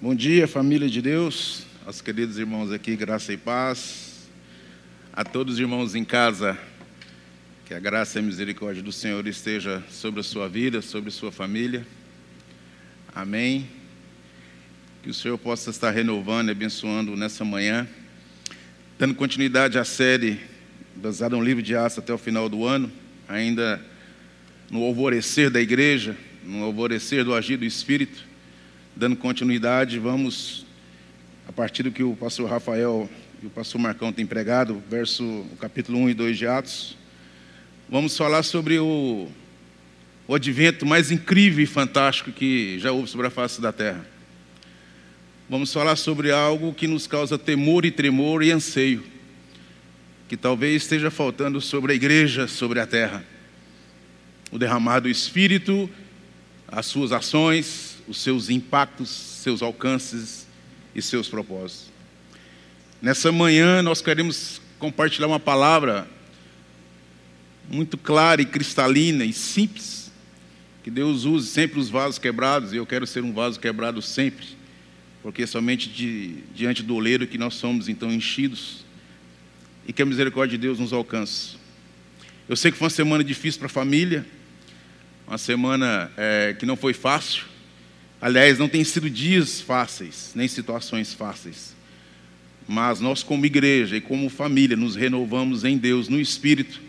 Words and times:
Bom 0.00 0.14
dia, 0.14 0.46
família 0.46 0.88
de 0.88 1.02
Deus, 1.02 1.64
aos 1.84 2.00
queridos 2.00 2.38
irmãos 2.38 2.70
aqui, 2.70 2.94
graça 2.94 3.32
e 3.32 3.36
paz. 3.36 4.28
A 5.12 5.24
todos 5.24 5.54
os 5.54 5.60
irmãos 5.60 5.96
em 5.96 6.04
casa, 6.04 6.56
que 7.66 7.74
a 7.74 7.80
graça 7.80 8.16
e 8.16 8.20
a 8.20 8.22
misericórdia 8.22 8.80
do 8.80 8.92
Senhor 8.92 9.26
esteja 9.26 9.82
sobre 9.90 10.20
a 10.20 10.22
sua 10.22 10.48
vida, 10.48 10.80
sobre 10.82 11.08
a 11.08 11.10
sua 11.10 11.32
família. 11.32 11.84
Amém. 13.12 13.68
Que 15.02 15.10
o 15.10 15.14
Senhor 15.14 15.36
possa 15.36 15.70
estar 15.70 15.90
renovando 15.90 16.50
e 16.50 16.52
abençoando 16.52 17.16
nessa 17.16 17.44
manhã, 17.44 17.84
dando 19.00 19.16
continuidade 19.16 19.80
à 19.80 19.84
série 19.84 20.38
baseada 20.94 21.34
no 21.34 21.42
livro 21.42 21.60
de 21.60 21.74
Atos 21.74 21.98
até 21.98 22.14
o 22.14 22.18
final 22.18 22.48
do 22.48 22.64
ano, 22.64 22.88
ainda 23.28 23.84
no 24.70 24.84
alvorecer 24.84 25.50
da 25.50 25.60
igreja, 25.60 26.16
no 26.44 26.62
alvorecer 26.62 27.24
do 27.24 27.34
agir 27.34 27.56
do 27.56 27.64
Espírito 27.64 28.27
dando 28.98 29.14
continuidade, 29.14 29.96
vamos, 30.00 30.66
a 31.46 31.52
partir 31.52 31.84
do 31.84 31.92
que 31.92 32.02
o 32.02 32.16
pastor 32.16 32.50
Rafael 32.50 33.08
e 33.40 33.46
o 33.46 33.50
pastor 33.50 33.80
Marcão 33.80 34.12
têm 34.12 34.26
pregado, 34.26 34.82
verso, 34.90 35.22
o 35.22 35.56
capítulo 35.60 35.98
1 36.00 36.10
e 36.10 36.14
2 36.14 36.36
de 36.36 36.46
Atos, 36.48 36.96
vamos 37.88 38.16
falar 38.16 38.42
sobre 38.42 38.80
o, 38.80 39.28
o 40.26 40.34
advento 40.34 40.84
mais 40.84 41.12
incrível 41.12 41.62
e 41.62 41.66
fantástico 41.66 42.32
que 42.32 42.76
já 42.80 42.90
houve 42.90 43.08
sobre 43.08 43.28
a 43.28 43.30
face 43.30 43.60
da 43.60 43.72
terra. 43.72 44.04
Vamos 45.48 45.72
falar 45.72 45.94
sobre 45.94 46.32
algo 46.32 46.74
que 46.74 46.88
nos 46.88 47.06
causa 47.06 47.38
temor 47.38 47.84
e 47.84 47.92
tremor 47.92 48.42
e 48.42 48.50
anseio, 48.50 49.04
que 50.28 50.36
talvez 50.36 50.82
esteja 50.82 51.08
faltando 51.08 51.60
sobre 51.60 51.92
a 51.92 51.94
igreja, 51.94 52.48
sobre 52.48 52.80
a 52.80 52.86
terra. 52.86 53.24
O 54.50 54.58
derramar 54.58 54.98
do 54.98 55.08
Espírito, 55.08 55.88
as 56.66 56.84
suas 56.86 57.12
ações, 57.12 57.87
os 58.08 58.18
seus 58.18 58.48
impactos, 58.48 59.10
seus 59.10 59.62
alcances 59.62 60.46
e 60.94 61.02
seus 61.02 61.28
propósitos. 61.28 61.90
Nessa 63.00 63.30
manhã 63.30 63.82
nós 63.82 64.00
queremos 64.00 64.60
compartilhar 64.78 65.26
uma 65.26 65.38
palavra 65.38 66.08
muito 67.68 67.98
clara 67.98 68.40
e 68.40 68.46
cristalina 68.46 69.24
e 69.24 69.32
simples, 69.32 70.10
que 70.82 70.90
Deus 70.90 71.24
use 71.24 71.48
sempre 71.48 71.78
os 71.78 71.90
vasos 71.90 72.18
quebrados, 72.18 72.72
e 72.72 72.76
eu 72.76 72.86
quero 72.86 73.06
ser 73.06 73.22
um 73.22 73.32
vaso 73.32 73.60
quebrado 73.60 74.00
sempre, 74.00 74.46
porque 75.22 75.42
é 75.42 75.46
somente 75.46 75.88
de, 75.88 76.36
diante 76.54 76.82
do 76.82 76.94
oleiro 76.94 77.26
que 77.26 77.36
nós 77.36 77.54
somos 77.54 77.88
então 77.88 78.10
enchidos, 78.10 78.86
e 79.86 79.92
que 79.92 80.00
a 80.00 80.06
misericórdia 80.06 80.56
de 80.56 80.62
Deus 80.62 80.78
nos 80.78 80.92
alcance. 80.92 81.56
Eu 82.48 82.56
sei 82.56 82.72
que 82.72 82.78
foi 82.78 82.86
uma 82.86 82.90
semana 82.90 83.22
difícil 83.22 83.58
para 83.58 83.66
a 83.66 83.70
família, 83.70 84.26
uma 85.26 85.36
semana 85.36 86.10
é, 86.16 86.56
que 86.58 86.64
não 86.64 86.76
foi 86.76 86.94
fácil, 86.94 87.44
Aliás, 88.20 88.58
não 88.58 88.68
tem 88.68 88.82
sido 88.82 89.08
dias 89.08 89.60
fáceis, 89.60 90.32
nem 90.34 90.48
situações 90.48 91.14
fáceis. 91.14 91.76
Mas 92.66 93.00
nós, 93.00 93.22
como 93.22 93.46
igreja 93.46 93.96
e 93.96 94.00
como 94.00 94.28
família, 94.28 94.76
nos 94.76 94.96
renovamos 94.96 95.64
em 95.64 95.78
Deus, 95.78 96.08
no 96.08 96.20
Espírito, 96.20 96.80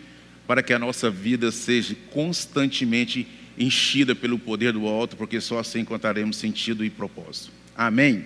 para 0.46 0.62
que 0.62 0.72
a 0.72 0.78
nossa 0.78 1.08
vida 1.08 1.52
seja 1.52 1.96
constantemente 2.10 3.26
enchida 3.56 4.14
pelo 4.14 4.38
poder 4.38 4.72
do 4.72 4.86
alto, 4.86 5.16
porque 5.16 5.40
só 5.40 5.60
assim 5.60 5.80
encontraremos 5.80 6.36
sentido 6.36 6.84
e 6.84 6.90
propósito. 6.90 7.52
Amém? 7.76 8.24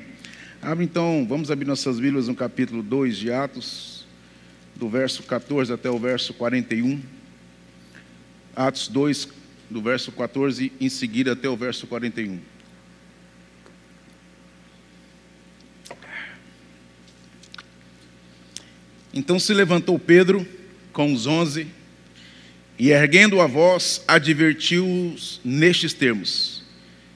Abre 0.62 0.84
então, 0.84 1.26
vamos 1.28 1.50
abrir 1.50 1.66
nossas 1.66 2.00
Bíblias 2.00 2.26
no 2.26 2.34
capítulo 2.34 2.82
2 2.82 3.18
de 3.18 3.30
Atos, 3.30 4.06
do 4.74 4.88
verso 4.88 5.22
14 5.22 5.72
até 5.72 5.90
o 5.90 5.98
verso 5.98 6.32
41. 6.32 7.02
Atos 8.56 8.88
2, 8.88 9.28
do 9.68 9.82
verso 9.82 10.10
14 10.10 10.72
em 10.80 10.88
seguida 10.88 11.32
até 11.32 11.48
o 11.48 11.56
verso 11.56 11.86
41. 11.86 12.53
Então 19.14 19.38
se 19.38 19.54
levantou 19.54 19.96
Pedro 19.96 20.44
com 20.92 21.12
os 21.12 21.26
onze 21.26 21.68
e, 22.76 22.90
erguendo 22.90 23.40
a 23.40 23.46
voz, 23.46 24.02
advertiu-os 24.08 25.40
nestes 25.44 25.92
termos. 25.92 26.64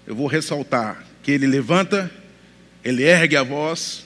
Eu 0.06 0.14
vou 0.14 0.28
ressaltar 0.28 1.04
que 1.24 1.32
ele 1.32 1.46
levanta, 1.46 2.08
ele 2.84 3.02
ergue 3.02 3.36
a 3.36 3.42
voz 3.42 4.04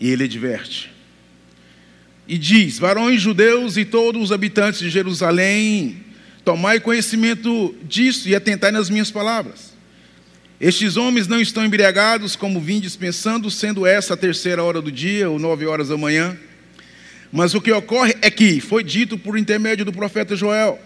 e 0.00 0.10
ele 0.10 0.24
adverte. 0.24 0.90
E 2.26 2.36
diz: 2.36 2.80
Varões 2.80 3.22
judeus 3.22 3.76
e 3.76 3.84
todos 3.84 4.20
os 4.20 4.32
habitantes 4.32 4.80
de 4.80 4.90
Jerusalém, 4.90 6.02
tomai 6.44 6.80
conhecimento 6.80 7.74
disso 7.84 8.28
e 8.28 8.34
atentai 8.34 8.72
nas 8.72 8.90
minhas 8.90 9.12
palavras. 9.12 9.72
Estes 10.60 10.96
homens 10.96 11.28
não 11.28 11.40
estão 11.40 11.64
embriagados, 11.64 12.34
como 12.34 12.60
vim 12.60 12.80
dispensando, 12.80 13.50
sendo 13.50 13.86
essa 13.86 14.14
a 14.14 14.16
terceira 14.16 14.64
hora 14.64 14.80
do 14.82 14.90
dia, 14.90 15.30
ou 15.30 15.38
nove 15.38 15.64
horas 15.64 15.88
da 15.88 15.96
manhã. 15.96 16.36
Mas 17.34 17.52
o 17.52 17.60
que 17.60 17.72
ocorre 17.72 18.14
é 18.22 18.30
que 18.30 18.60
foi 18.60 18.84
dito 18.84 19.18
por 19.18 19.36
intermédio 19.36 19.84
do 19.84 19.92
profeta 19.92 20.36
Joel: 20.36 20.80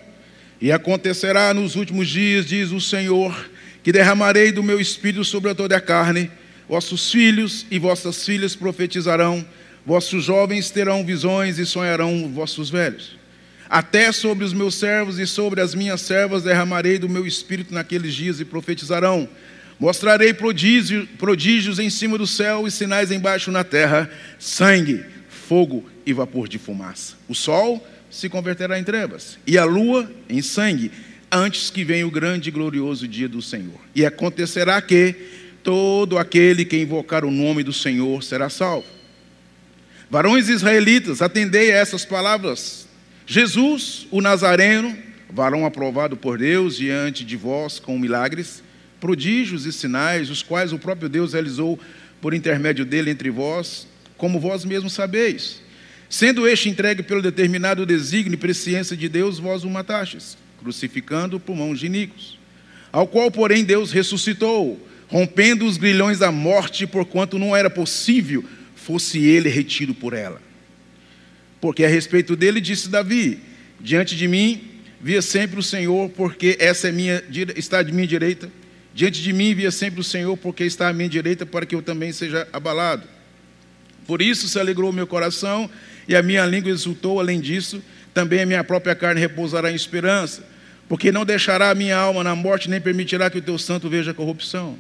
E 0.58 0.72
acontecerá 0.72 1.52
nos 1.52 1.76
últimos 1.76 2.08
dias, 2.08 2.46
diz 2.46 2.70
o 2.70 2.80
Senhor, 2.80 3.50
que 3.82 3.92
derramarei 3.92 4.50
do 4.50 4.62
meu 4.62 4.80
espírito 4.80 5.22
sobre 5.26 5.54
toda 5.54 5.76
a 5.76 5.80
carne. 5.80 6.30
Vossos 6.66 7.10
filhos 7.10 7.66
e 7.70 7.78
vossas 7.78 8.24
filhas 8.24 8.56
profetizarão, 8.56 9.46
vossos 9.84 10.24
jovens 10.24 10.70
terão 10.70 11.04
visões 11.04 11.58
e 11.58 11.66
sonharão 11.66 12.32
vossos 12.32 12.70
velhos. 12.70 13.18
Até 13.68 14.10
sobre 14.10 14.42
os 14.42 14.54
meus 14.54 14.74
servos 14.74 15.18
e 15.18 15.26
sobre 15.26 15.60
as 15.60 15.74
minhas 15.74 16.00
servas 16.00 16.44
derramarei 16.44 16.98
do 16.98 17.10
meu 17.10 17.26
espírito 17.26 17.74
naqueles 17.74 18.14
dias 18.14 18.40
e 18.40 18.44
profetizarão. 18.46 19.28
Mostrarei 19.78 20.32
prodígio, 20.32 21.06
prodígios 21.18 21.78
em 21.78 21.90
cima 21.90 22.16
do 22.16 22.26
céu 22.26 22.66
e 22.66 22.70
sinais 22.70 23.12
embaixo 23.12 23.52
na 23.52 23.64
terra: 23.64 24.10
sangue, 24.38 25.04
fogo 25.48 25.82
e 26.04 26.12
vapor 26.12 26.46
de 26.46 26.58
fumaça. 26.58 27.14
O 27.26 27.34
sol 27.34 27.82
se 28.10 28.28
converterá 28.28 28.78
em 28.78 28.84
trevas 28.84 29.38
e 29.46 29.56
a 29.56 29.64
lua 29.64 30.10
em 30.28 30.42
sangue, 30.42 30.92
antes 31.32 31.70
que 31.70 31.84
venha 31.84 32.06
o 32.06 32.10
grande 32.10 32.50
e 32.50 32.52
glorioso 32.52 33.08
dia 33.08 33.28
do 33.28 33.40
Senhor. 33.40 33.80
E 33.94 34.04
acontecerá 34.04 34.80
que 34.82 35.14
todo 35.62 36.18
aquele 36.18 36.66
que 36.66 36.76
invocar 36.76 37.24
o 37.24 37.30
nome 37.30 37.62
do 37.62 37.72
Senhor 37.72 38.22
será 38.22 38.50
salvo. 38.50 38.86
Varões 40.10 40.50
israelitas, 40.50 41.22
atendei 41.22 41.72
a 41.72 41.76
essas 41.76 42.04
palavras. 42.04 42.86
Jesus, 43.26 44.06
o 44.10 44.20
Nazareno, 44.20 44.96
varão 45.30 45.64
aprovado 45.64 46.16
por 46.16 46.38
Deus 46.38 46.76
diante 46.76 47.24
de 47.24 47.36
vós 47.36 47.78
com 47.78 47.98
milagres, 47.98 48.62
prodígios 49.00 49.64
e 49.64 49.72
sinais, 49.72 50.28
os 50.28 50.42
quais 50.42 50.72
o 50.74 50.78
próprio 50.78 51.08
Deus 51.08 51.32
realizou 51.32 51.78
por 52.20 52.34
intermédio 52.34 52.84
dele 52.84 53.10
entre 53.10 53.30
vós, 53.30 53.86
como 54.18 54.38
vós 54.38 54.66
mesmos 54.66 54.92
sabeis. 54.92 55.62
Sendo 56.10 56.46
este 56.46 56.68
entregue 56.68 57.02
pelo 57.02 57.22
determinado 57.22 57.86
desígnio 57.86 58.34
e 58.34 58.38
presciência 58.38 58.94
de 58.94 59.08
Deus, 59.08 59.38
vós 59.38 59.64
o 59.64 59.70
matastes, 59.70 60.36
crucificando 60.60 61.40
por 61.40 61.56
mãos 61.56 61.80
de 61.80 61.86
iníquos. 61.86 62.38
Ao 62.92 63.06
qual, 63.06 63.30
porém, 63.30 63.64
Deus 63.64 63.92
ressuscitou, 63.92 64.86
rompendo 65.06 65.64
os 65.64 65.78
grilhões 65.78 66.18
da 66.18 66.30
morte, 66.30 66.86
porquanto 66.86 67.38
não 67.38 67.56
era 67.56 67.70
possível 67.70 68.44
fosse 68.88 69.18
ele 69.18 69.50
retido 69.50 69.92
por 69.92 70.14
ela. 70.14 70.40
Porque 71.60 71.84
a 71.84 71.88
respeito 71.88 72.34
dele 72.34 72.58
disse 72.58 72.88
Davi: 72.88 73.38
Diante 73.78 74.16
de 74.16 74.26
mim 74.26 74.62
via 74.98 75.20
sempre 75.20 75.60
o 75.60 75.62
Senhor, 75.62 76.08
porque 76.10 76.56
essa 76.58 76.88
é 76.88 76.92
minha 76.92 77.22
está 77.54 77.82
de 77.82 77.92
minha 77.92 78.06
direita. 78.06 78.50
Diante 78.94 79.22
de 79.22 79.32
mim 79.32 79.54
via 79.54 79.70
sempre 79.70 80.00
o 80.00 80.04
Senhor, 80.04 80.36
porque 80.38 80.64
está 80.64 80.88
à 80.88 80.92
minha 80.92 81.08
direita, 81.08 81.44
para 81.44 81.66
que 81.66 81.74
eu 81.74 81.82
também 81.82 82.12
seja 82.12 82.48
abalado. 82.50 83.06
Por 84.08 84.22
isso 84.22 84.48
se 84.48 84.58
alegrou 84.58 84.88
o 84.88 84.92
meu 84.92 85.06
coração 85.06 85.68
e 86.08 86.16
a 86.16 86.22
minha 86.22 86.46
língua 86.46 86.70
exultou, 86.70 87.20
além 87.20 87.38
disso, 87.38 87.82
também 88.14 88.40
a 88.40 88.46
minha 88.46 88.64
própria 88.64 88.94
carne 88.94 89.20
repousará 89.20 89.70
em 89.70 89.74
esperança, 89.74 90.42
porque 90.88 91.12
não 91.12 91.26
deixará 91.26 91.68
a 91.68 91.74
minha 91.74 91.94
alma 91.94 92.24
na 92.24 92.34
morte, 92.34 92.70
nem 92.70 92.80
permitirá 92.80 93.28
que 93.28 93.36
o 93.36 93.42
teu 93.42 93.58
santo 93.58 93.86
veja 93.86 94.12
a 94.12 94.14
corrupção. 94.14 94.78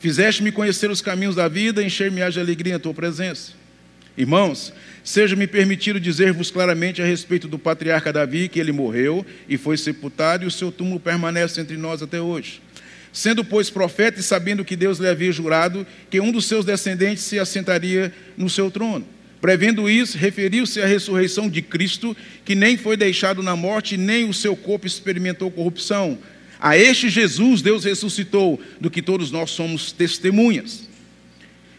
Fizeste-me 0.00 0.50
conhecer 0.50 0.90
os 0.90 1.00
caminhos 1.00 1.36
da 1.36 1.46
vida, 1.46 1.84
encher-me 1.84 2.28
de 2.28 2.40
alegria 2.40 2.74
em 2.74 2.78
tua 2.80 2.92
presença. 2.92 3.52
Irmãos, 4.18 4.72
seja-me 5.04 5.46
permitido 5.46 6.00
dizer-vos 6.00 6.50
claramente 6.50 7.00
a 7.00 7.06
respeito 7.06 7.46
do 7.46 7.60
patriarca 7.60 8.12
Davi, 8.12 8.48
que 8.48 8.58
ele 8.58 8.72
morreu 8.72 9.24
e 9.48 9.56
foi 9.56 9.76
sepultado, 9.76 10.42
e 10.42 10.48
o 10.48 10.50
seu 10.50 10.72
túmulo 10.72 10.98
permanece 10.98 11.60
entre 11.60 11.76
nós 11.76 12.02
até 12.02 12.20
hoje. 12.20 12.60
Sendo, 13.14 13.44
pois, 13.44 13.70
profeta 13.70 14.18
e 14.18 14.24
sabendo 14.24 14.64
que 14.64 14.74
Deus 14.74 14.98
lhe 14.98 15.06
havia 15.06 15.30
jurado 15.30 15.86
que 16.10 16.20
um 16.20 16.32
dos 16.32 16.46
seus 16.46 16.64
descendentes 16.64 17.22
se 17.22 17.38
assentaria 17.38 18.12
no 18.36 18.50
seu 18.50 18.72
trono. 18.72 19.06
Prevendo 19.40 19.88
isso, 19.88 20.18
referiu-se 20.18 20.82
à 20.82 20.86
ressurreição 20.86 21.48
de 21.48 21.62
Cristo, 21.62 22.16
que 22.44 22.56
nem 22.56 22.76
foi 22.76 22.96
deixado 22.96 23.40
na 23.40 23.54
morte, 23.54 23.96
nem 23.96 24.28
o 24.28 24.34
seu 24.34 24.56
corpo 24.56 24.84
experimentou 24.84 25.48
corrupção. 25.48 26.18
A 26.58 26.76
este 26.76 27.08
Jesus 27.08 27.62
Deus 27.62 27.84
ressuscitou, 27.84 28.60
do 28.80 28.90
que 28.90 29.00
todos 29.00 29.30
nós 29.30 29.50
somos 29.50 29.92
testemunhas. 29.92 30.88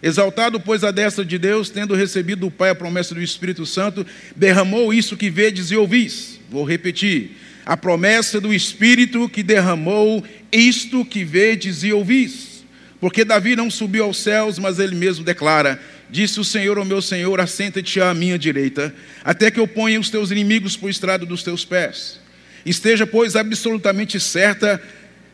Exaltado, 0.02 0.58
pois, 0.60 0.86
a 0.86 0.92
destra 0.92 1.26
de 1.26 1.38
Deus, 1.38 1.70
tendo 1.70 1.96
recebido 1.96 2.42
do 2.42 2.52
Pai 2.52 2.70
a 2.70 2.76
promessa 2.76 3.14
do 3.14 3.22
Espírito 3.22 3.66
Santo, 3.66 4.06
derramou 4.36 4.94
isso 4.94 5.18
que 5.18 5.30
vedes 5.30 5.70
e 5.70 5.76
ouvis. 5.76 6.40
Vou 6.50 6.64
repetir: 6.64 7.32
a 7.66 7.76
promessa 7.76 8.40
do 8.40 8.54
Espírito 8.54 9.28
que 9.28 9.42
derramou 9.42 10.24
isto 10.52 11.04
que 11.04 11.24
vedes 11.24 11.84
e 11.84 11.92
ouvis 11.92 12.64
Porque 13.00 13.26
Davi 13.26 13.56
não 13.56 13.72
subiu 13.72 14.06
aos 14.06 14.18
céus, 14.18 14.60
mas 14.60 14.80
ele 14.80 14.96
mesmo 14.96 15.24
declara: 15.24 15.80
Disse 16.10 16.40
o 16.40 16.44
Senhor 16.44 16.78
ao 16.78 16.86
meu 16.86 17.02
Senhor: 17.02 17.40
Assenta-te 17.40 18.00
à 18.00 18.14
minha 18.14 18.38
direita, 18.38 18.94
até 19.24 19.50
que 19.50 19.60
eu 19.60 19.68
ponha 19.68 20.00
os 20.00 20.10
teus 20.10 20.32
inimigos 20.32 20.78
por 20.78 20.90
estrado 20.90 21.26
dos 21.26 21.44
teus 21.44 21.66
pés. 21.66 22.20
Esteja, 22.66 23.06
pois, 23.06 23.36
absolutamente 23.36 24.20
certa 24.20 24.82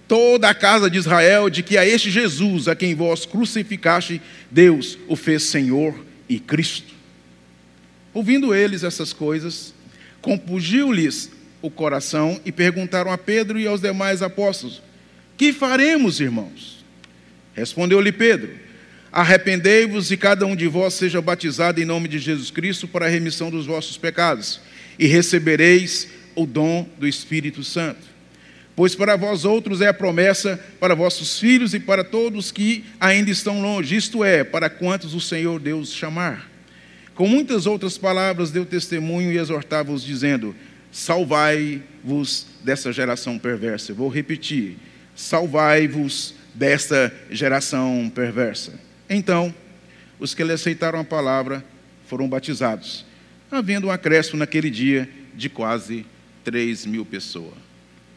toda 0.08 0.50
a 0.50 0.54
casa 0.54 0.90
de 0.90 0.98
Israel 0.98 1.50
de 1.50 1.64
que 1.64 1.78
a 1.78 1.88
este 1.88 2.12
Jesus, 2.12 2.68
a 2.68 2.76
quem 2.76 2.94
vós 2.94 3.26
crucificaste, 3.26 4.22
Deus 4.50 4.98
o 5.08 5.16
fez 5.16 5.44
Senhor 5.44 5.98
e 6.28 6.38
Cristo. 6.38 6.94
Ouvindo 8.14 8.54
eles 8.54 8.84
essas 8.84 9.14
coisas, 9.14 9.74
compungiu-lhes 10.22 11.32
o 11.62 11.70
coração 11.70 12.40
e 12.46 12.52
perguntaram 12.52 13.12
a 13.12 13.18
Pedro 13.18 13.60
e 13.60 13.68
aos 13.68 13.82
demais 13.82 14.22
apóstolos: 14.22 14.82
Que 15.38 15.54
faremos, 15.54 16.20
irmãos? 16.20 16.84
Respondeu-lhe 17.54 18.12
Pedro: 18.12 18.52
Arrependei-vos 19.12 20.12
e 20.12 20.18
cada 20.18 20.46
um 20.46 20.56
de 20.56 20.68
vós 20.68 20.94
seja 20.94 21.22
batizado 21.22 21.82
em 21.82 21.86
nome 21.86 22.08
de 22.08 22.18
Jesus 22.18 22.50
Cristo 22.50 22.88
para 22.88 23.06
a 23.06 23.10
remissão 23.10 23.50
dos 23.50 23.66
vossos 23.66 23.98
pecados, 23.98 24.62
e 24.98 25.06
recebereis 25.06 26.08
o 26.36 26.46
dom 26.46 26.88
do 26.98 27.08
Espírito 27.08 27.64
Santo. 27.64 28.12
Pois 28.76 28.96
para 28.96 29.18
vós 29.18 29.44
outros 29.44 29.82
é 29.82 29.88
a 29.88 29.94
promessa 29.94 30.60
para 30.80 30.96
vossos 30.96 31.38
filhos 31.38 31.74
e 31.74 31.80
para 31.80 32.04
todos 32.04 32.52
que 32.52 32.86
ainda 33.00 33.30
estão 33.30 33.62
longe, 33.62 33.96
isto 33.96 34.24
é, 34.24 34.44
para 34.44 34.70
quantos 34.70 35.14
o 35.14 35.20
Senhor 35.20 35.60
Deus 35.60 35.92
chamar. 35.94 36.50
Com 37.14 37.28
muitas 37.28 37.66
outras 37.66 37.98
palavras 37.98 38.50
deu 38.50 38.66
testemunho 38.66 39.32
e 39.32 39.38
exortava-os, 39.38 40.04
dizendo: 40.04 40.56
Salvai-vos 40.92 42.48
dessa 42.64 42.92
geração 42.92 43.40
perversa. 43.40 43.92
Eu 43.92 43.96
vou 43.96 44.10
repetir: 44.10 44.78
Salvai-vos 45.16 46.36
desta 46.54 47.14
geração 47.30 48.12
perversa. 48.14 48.80
Então, 49.10 49.54
os 50.20 50.34
que 50.34 50.44
lhe 50.44 50.52
aceitaram 50.52 51.00
a 51.00 51.04
palavra 51.04 51.64
foram 52.08 52.28
batizados, 52.28 53.06
havendo 53.50 53.88
um 53.88 53.92
acréscimo 53.92 54.38
naquele 54.40 54.70
dia 54.70 55.10
de 55.34 55.50
quase 55.50 56.06
3 56.44 56.86
mil 56.86 57.06
pessoas. 57.06 57.54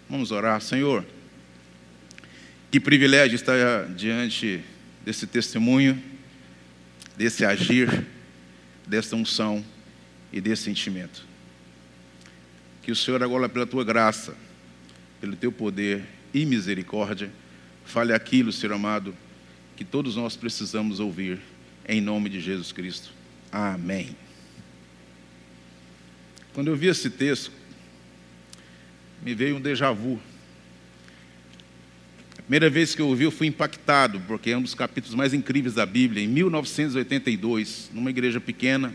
Vamos 0.08 0.30
orar, 0.30 0.60
Senhor. 0.60 1.04
Que 2.70 2.80
privilégio 2.80 3.36
estar 3.36 3.86
diante 3.94 4.60
desse 5.04 5.26
testemunho, 5.26 6.02
desse 7.16 7.44
agir, 7.44 8.04
dessa 8.86 9.14
unção 9.14 9.64
e 10.32 10.40
desse 10.40 10.64
sentimento. 10.64 11.24
Que 12.84 12.92
o 12.92 12.96
Senhor, 12.96 13.22
agora, 13.22 13.48
pela 13.48 13.66
tua 13.66 13.82
graça, 13.82 14.36
pelo 15.18 15.34
teu 15.34 15.50
poder 15.50 16.04
e 16.34 16.44
misericórdia, 16.44 17.32
fale 17.82 18.12
aquilo, 18.12 18.52
Senhor 18.52 18.74
amado, 18.74 19.16
que 19.74 19.86
todos 19.86 20.16
nós 20.16 20.36
precisamos 20.36 21.00
ouvir, 21.00 21.40
em 21.88 21.98
nome 21.98 22.28
de 22.28 22.40
Jesus 22.40 22.72
Cristo. 22.72 23.10
Amém. 23.50 24.14
Quando 26.52 26.68
eu 26.68 26.76
vi 26.76 26.88
esse 26.88 27.08
texto, 27.08 27.50
me 29.22 29.34
veio 29.34 29.56
um 29.56 29.60
déjà 29.62 29.90
vu. 29.90 30.20
A 32.38 32.42
primeira 32.42 32.68
vez 32.68 32.94
que 32.94 33.00
eu 33.00 33.08
ouvi, 33.08 33.24
eu 33.24 33.30
fui 33.30 33.46
impactado, 33.46 34.20
porque 34.26 34.50
é 34.50 34.58
um 34.58 34.62
dos 34.62 34.74
capítulos 34.74 35.14
mais 35.14 35.32
incríveis 35.32 35.74
da 35.74 35.86
Bíblia, 35.86 36.22
em 36.22 36.28
1982, 36.28 37.90
numa 37.94 38.10
igreja 38.10 38.42
pequena, 38.42 38.94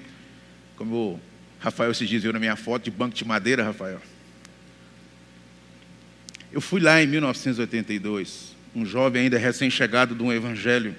como 0.77 0.95
o 0.95 1.19
Rafael 1.59 1.94
se 1.94 2.06
diz, 2.06 2.23
viu 2.23 2.31
na 2.31 2.39
minha 2.39 2.56
foto 2.56 2.85
de 2.85 2.91
banco 2.91 3.13
de 3.13 3.25
madeira, 3.25 3.63
Rafael. 3.63 4.01
Eu 6.51 6.61
fui 6.61 6.79
lá 6.79 7.01
em 7.03 7.07
1982, 7.07 8.56
um 8.75 8.85
jovem 8.85 9.23
ainda 9.23 9.38
recém-chegado 9.38 10.15
de 10.15 10.23
um 10.23 10.31
evangelho 10.31 10.95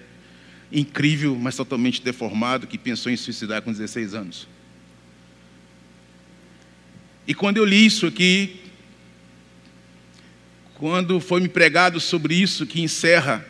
incrível, 0.70 1.34
mas 1.34 1.56
totalmente 1.56 2.02
deformado, 2.02 2.66
que 2.66 2.78
pensou 2.78 3.10
em 3.10 3.16
suicidar 3.16 3.62
com 3.62 3.72
16 3.72 4.14
anos. 4.14 4.46
E 7.26 7.34
quando 7.34 7.56
eu 7.56 7.64
li 7.64 7.86
isso 7.86 8.06
aqui, 8.06 8.60
quando 10.74 11.20
foi 11.20 11.40
me 11.40 11.48
pregado 11.48 11.98
sobre 11.98 12.34
isso, 12.34 12.66
que 12.66 12.80
encerra 12.80 13.44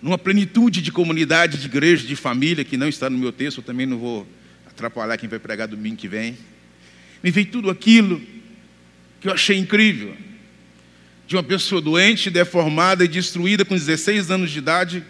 numa 0.00 0.18
plenitude 0.18 0.80
de 0.80 0.90
comunidade, 0.90 1.58
de 1.58 1.66
igreja, 1.66 2.06
de 2.06 2.16
família, 2.16 2.64
que 2.64 2.76
não 2.76 2.88
está 2.88 3.10
no 3.10 3.18
meu 3.18 3.32
texto, 3.32 3.58
eu 3.58 3.64
também 3.64 3.86
não 3.86 3.98
vou 3.98 4.26
atrapalhar 4.78 5.18
quem 5.18 5.28
vai 5.28 5.40
pregar 5.40 5.66
domingo 5.66 5.96
que 5.96 6.06
vem. 6.06 6.38
Me 7.22 7.32
veio 7.32 7.46
tudo 7.46 7.68
aquilo 7.68 8.22
que 9.20 9.28
eu 9.28 9.32
achei 9.32 9.58
incrível. 9.58 10.16
De 11.26 11.34
uma 11.36 11.42
pessoa 11.42 11.80
doente, 11.80 12.30
deformada 12.30 13.04
e 13.04 13.08
destruída 13.08 13.64
com 13.64 13.74
16 13.74 14.30
anos 14.30 14.50
de 14.50 14.58
idade, 14.58 15.04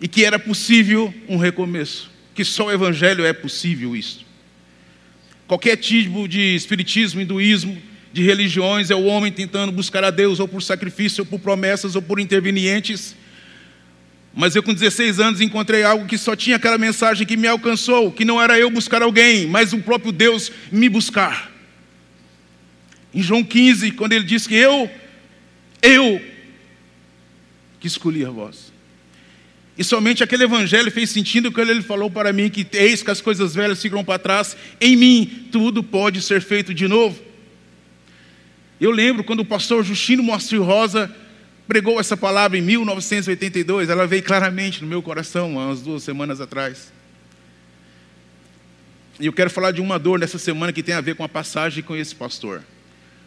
e 0.00 0.08
que 0.08 0.24
era 0.24 0.38
possível 0.38 1.12
um 1.28 1.36
recomeço, 1.36 2.10
que 2.34 2.44
só 2.44 2.66
o 2.66 2.72
Evangelho 2.72 3.26
é 3.26 3.32
possível 3.32 3.94
isso. 3.94 4.24
Qualquer 5.46 5.76
tipo 5.76 6.26
de 6.26 6.54
espiritismo, 6.54 7.20
hinduísmo, 7.20 7.82
de 8.12 8.22
religiões 8.22 8.90
é 8.90 8.94
o 8.94 9.04
homem 9.04 9.30
tentando 9.30 9.70
buscar 9.72 10.02
a 10.04 10.10
Deus, 10.10 10.40
ou 10.40 10.48
por 10.48 10.62
sacrifício, 10.62 11.22
ou 11.22 11.26
por 11.26 11.40
promessas, 11.40 11.96
ou 11.96 12.00
por 12.00 12.18
intervenientes. 12.18 13.14
Mas 14.34 14.54
eu, 14.54 14.62
com 14.62 14.72
16 14.72 15.18
anos, 15.18 15.40
encontrei 15.40 15.82
algo 15.82 16.06
que 16.06 16.16
só 16.16 16.36
tinha 16.36 16.56
aquela 16.56 16.78
mensagem 16.78 17.26
que 17.26 17.36
me 17.36 17.48
alcançou, 17.48 18.12
que 18.12 18.24
não 18.24 18.40
era 18.40 18.58
eu 18.58 18.70
buscar 18.70 19.02
alguém, 19.02 19.46
mas 19.46 19.72
o 19.72 19.78
próprio 19.78 20.12
Deus 20.12 20.52
me 20.70 20.88
buscar. 20.88 21.50
Em 23.12 23.22
João 23.22 23.42
15, 23.42 23.90
quando 23.92 24.12
ele 24.12 24.24
diz 24.24 24.46
que 24.46 24.54
eu, 24.54 24.88
eu, 25.82 26.22
que 27.80 27.88
escolhi 27.88 28.24
a 28.24 28.30
voz. 28.30 28.70
E 29.76 29.82
somente 29.82 30.22
aquele 30.22 30.44
evangelho 30.44 30.92
fez 30.92 31.10
sentido 31.10 31.50
quando 31.50 31.70
ele 31.70 31.82
falou 31.82 32.10
para 32.10 32.32
mim 32.32 32.50
que 32.50 32.66
eis 32.72 33.02
que 33.02 33.10
as 33.10 33.20
coisas 33.20 33.54
velhas 33.54 33.80
ficam 33.80 34.04
para 34.04 34.18
trás, 34.18 34.56
em 34.80 34.94
mim 34.94 35.48
tudo 35.50 35.82
pode 35.82 36.20
ser 36.20 36.40
feito 36.42 36.74
de 36.74 36.86
novo. 36.86 37.18
Eu 38.80 38.90
lembro 38.90 39.24
quando 39.24 39.40
o 39.40 39.44
pastor 39.44 39.82
Justino 39.82 40.22
Moacir 40.22 40.62
Rosa 40.62 41.14
pregou 41.70 42.00
essa 42.00 42.16
palavra 42.16 42.58
em 42.58 42.60
1982, 42.62 43.88
ela 43.88 44.04
veio 44.04 44.24
claramente 44.24 44.82
no 44.82 44.88
meu 44.88 45.00
coração, 45.00 45.56
há 45.56 45.66
umas 45.66 45.80
duas 45.80 46.02
semanas 46.02 46.40
atrás. 46.40 46.92
E 49.20 49.26
eu 49.26 49.32
quero 49.32 49.48
falar 49.48 49.70
de 49.70 49.80
uma 49.80 49.96
dor 49.96 50.18
nessa 50.18 50.36
semana 50.36 50.72
que 50.72 50.82
tem 50.82 50.96
a 50.96 51.00
ver 51.00 51.14
com 51.14 51.22
a 51.22 51.28
passagem 51.28 51.84
com 51.84 51.94
esse 51.94 52.12
pastor. 52.12 52.64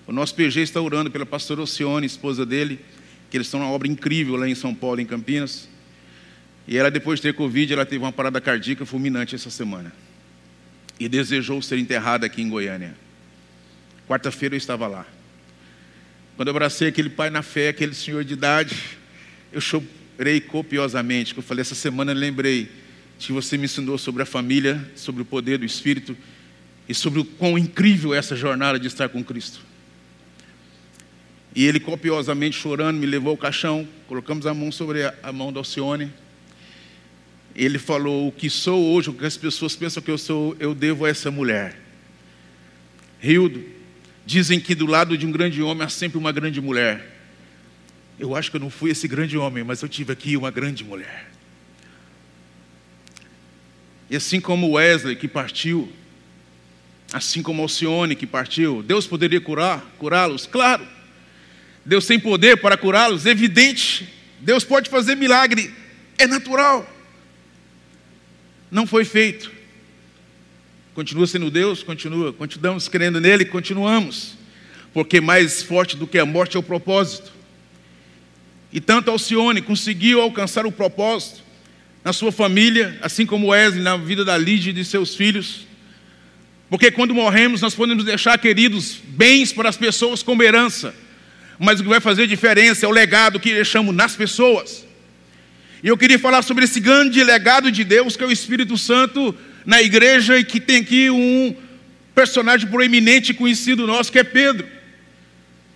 O 0.05 0.11
nosso 0.11 0.35
PG 0.35 0.59
está 0.59 0.81
orando 0.81 1.09
pela 1.09 1.25
pastora 1.25 1.61
Ocione, 1.61 2.05
esposa 2.05 2.45
dele, 2.45 2.81
que 3.31 3.37
eles 3.37 3.47
estão 3.47 3.61
numa 3.61 3.71
obra 3.71 3.87
incrível 3.87 4.35
lá 4.35 4.45
em 4.45 4.55
São 4.55 4.75
Paulo, 4.75 4.99
em 4.99 5.05
Campinas. 5.05 5.69
E 6.67 6.77
ela, 6.77 6.91
depois 6.91 7.21
de 7.21 7.23
ter 7.23 7.33
Covid, 7.35 7.71
ela 7.71 7.85
teve 7.85 8.03
uma 8.03 8.11
parada 8.11 8.41
cardíaca 8.41 8.85
fulminante 8.85 9.35
essa 9.35 9.49
semana. 9.49 9.93
E 10.99 11.07
desejou 11.07 11.61
ser 11.61 11.77
enterrada 11.77 12.25
aqui 12.25 12.41
em 12.41 12.49
Goiânia. 12.49 12.93
Quarta-feira 14.05 14.53
eu 14.53 14.57
estava 14.57 14.85
lá. 14.85 15.05
Quando 16.35 16.47
eu 16.47 16.51
abracei 16.51 16.87
aquele 16.87 17.09
pai 17.09 17.29
na 17.29 17.43
fé, 17.43 17.69
aquele 17.69 17.93
senhor 17.93 18.23
de 18.23 18.33
idade, 18.33 18.75
eu 19.51 19.61
chorei 19.61 20.41
copiosamente. 20.41 21.35
Eu 21.37 21.43
falei, 21.43 21.61
essa 21.61 21.75
semana 21.75 22.11
eu 22.11 22.15
lembrei 22.15 22.71
que 23.19 23.31
você 23.31 23.55
me 23.55 23.65
ensinou 23.65 23.97
sobre 23.97 24.23
a 24.23 24.25
família, 24.25 24.83
sobre 24.95 25.21
o 25.21 25.25
poder 25.25 25.59
do 25.59 25.65
Espírito 25.65 26.17
e 26.89 26.93
sobre 26.93 27.19
o 27.19 27.25
quão 27.25 27.57
incrível 27.57 28.13
é 28.13 28.17
essa 28.17 28.35
jornada 28.35 28.79
de 28.79 28.87
estar 28.87 29.09
com 29.09 29.23
Cristo. 29.23 29.59
E 31.55 31.65
ele 31.65 31.79
copiosamente 31.79 32.57
chorando 32.57 32.97
me 32.97 33.05
levou 33.05 33.31
ao 33.31 33.37
caixão, 33.37 33.87
colocamos 34.07 34.47
a 34.47 34.53
mão 34.55 34.71
sobre 34.71 35.03
a, 35.03 35.31
mão 35.31 35.53
da 35.53 35.59
Alcione. 35.59 36.11
Ele 37.55 37.77
falou: 37.77 38.27
O 38.27 38.31
que 38.31 38.49
sou 38.49 38.83
hoje, 38.91 39.11
o 39.11 39.13
que 39.13 39.23
as 39.23 39.37
pessoas 39.37 39.75
pensam 39.75 40.01
que 40.01 40.09
eu 40.09 40.17
sou, 40.17 40.55
eu 40.59 40.73
devo 40.73 41.05
a 41.05 41.09
essa 41.09 41.29
mulher. 41.29 41.79
Rildo, 43.19 43.63
Dizem 44.25 44.59
que 44.59 44.73
do 44.73 44.85
lado 44.85 45.17
de 45.17 45.25
um 45.25 45.31
grande 45.31 45.61
homem 45.61 45.85
há 45.85 45.89
sempre 45.89 46.17
uma 46.17 46.31
grande 46.31 46.61
mulher. 46.61 47.13
Eu 48.19 48.35
acho 48.35 48.49
que 48.49 48.57
eu 48.57 48.61
não 48.61 48.69
fui 48.69 48.91
esse 48.91 49.07
grande 49.07 49.37
homem, 49.37 49.63
mas 49.63 49.81
eu 49.81 49.89
tive 49.89 50.13
aqui 50.13 50.37
uma 50.37 50.51
grande 50.51 50.83
mulher. 50.83 51.29
E 54.09 54.15
assim 54.15 54.39
como 54.39 54.73
Wesley 54.73 55.15
que 55.15 55.27
partiu, 55.27 55.91
assim 57.11 57.41
como 57.41 57.61
Alcione 57.61 58.15
que 58.15 58.27
partiu, 58.27 58.83
Deus 58.83 59.07
poderia 59.07 59.41
curar, 59.41 59.81
curá-los? 59.97 60.45
Claro. 60.45 60.87
Deus 61.85 62.05
tem 62.05 62.19
poder 62.19 62.57
para 62.57 62.77
curá-los, 62.77 63.25
evidente. 63.25 64.07
Deus 64.39 64.63
pode 64.63 64.89
fazer 64.89 65.15
milagre, 65.15 65.73
é 66.17 66.27
natural. 66.27 66.89
Não 68.71 68.87
foi 68.87 69.03
feito. 69.03 69.51
Continua 70.93 71.25
sendo 71.25 71.49
Deus? 71.49 71.81
Continua. 71.81 72.31
Continuamos 72.31 72.87
crendo 72.87 73.19
nele? 73.19 73.45
Continuamos. 73.45 74.35
Porque 74.93 75.19
mais 75.19 75.63
forte 75.63 75.97
do 75.97 76.05
que 76.05 76.19
a 76.19 76.25
morte 76.25 76.55
é 76.55 76.59
o 76.59 76.63
propósito. 76.63 77.31
E 78.71 78.79
tanto 78.79 79.09
Alcione 79.09 79.61
conseguiu 79.61 80.21
alcançar 80.21 80.65
o 80.65 80.71
propósito 80.71 81.41
na 82.03 82.13
sua 82.13 82.31
família, 82.31 82.97
assim 83.01 83.25
como 83.25 83.47
Wesley 83.47 83.81
na 83.81 83.97
vida 83.97 84.23
da 84.23 84.37
Lídia 84.37 84.69
e 84.69 84.73
de 84.73 84.85
seus 84.85 85.15
filhos. 85.15 85.65
Porque 86.69 86.91
quando 86.91 87.13
morremos, 87.13 87.61
nós 87.61 87.73
podemos 87.73 88.03
deixar, 88.03 88.37
queridos, 88.37 88.99
bens 89.03 89.53
para 89.53 89.69
as 89.69 89.77
pessoas 89.77 90.21
como 90.21 90.43
herança. 90.43 90.93
Mas 91.59 91.79
o 91.79 91.83
que 91.83 91.89
vai 91.89 91.99
fazer 91.99 92.27
diferença 92.27 92.85
é 92.85 92.89
o 92.89 92.91
legado 92.91 93.39
que 93.39 93.53
deixamos 93.53 93.95
nas 93.95 94.15
pessoas. 94.15 94.85
E 95.83 95.89
eu 95.89 95.97
queria 95.97 96.17
falar 96.17 96.41
sobre 96.43 96.63
esse 96.63 96.79
grande 96.79 97.21
legado 97.21 97.69
de 97.69 97.83
Deus, 97.83 98.15
que 98.15 98.23
é 98.23 98.25
o 98.25 98.31
Espírito 98.31 98.77
Santo 98.77 99.35
na 99.65 99.81
igreja, 99.81 100.39
e 100.39 100.43
que 100.45 100.57
tem 100.57 100.77
aqui 100.77 101.09
um 101.09 101.53
personagem 102.15 102.69
proeminente 102.69 103.33
conhecido 103.33 103.85
nosso, 103.85 104.09
que 104.09 104.17
é 104.17 104.23
Pedro. 104.23 104.65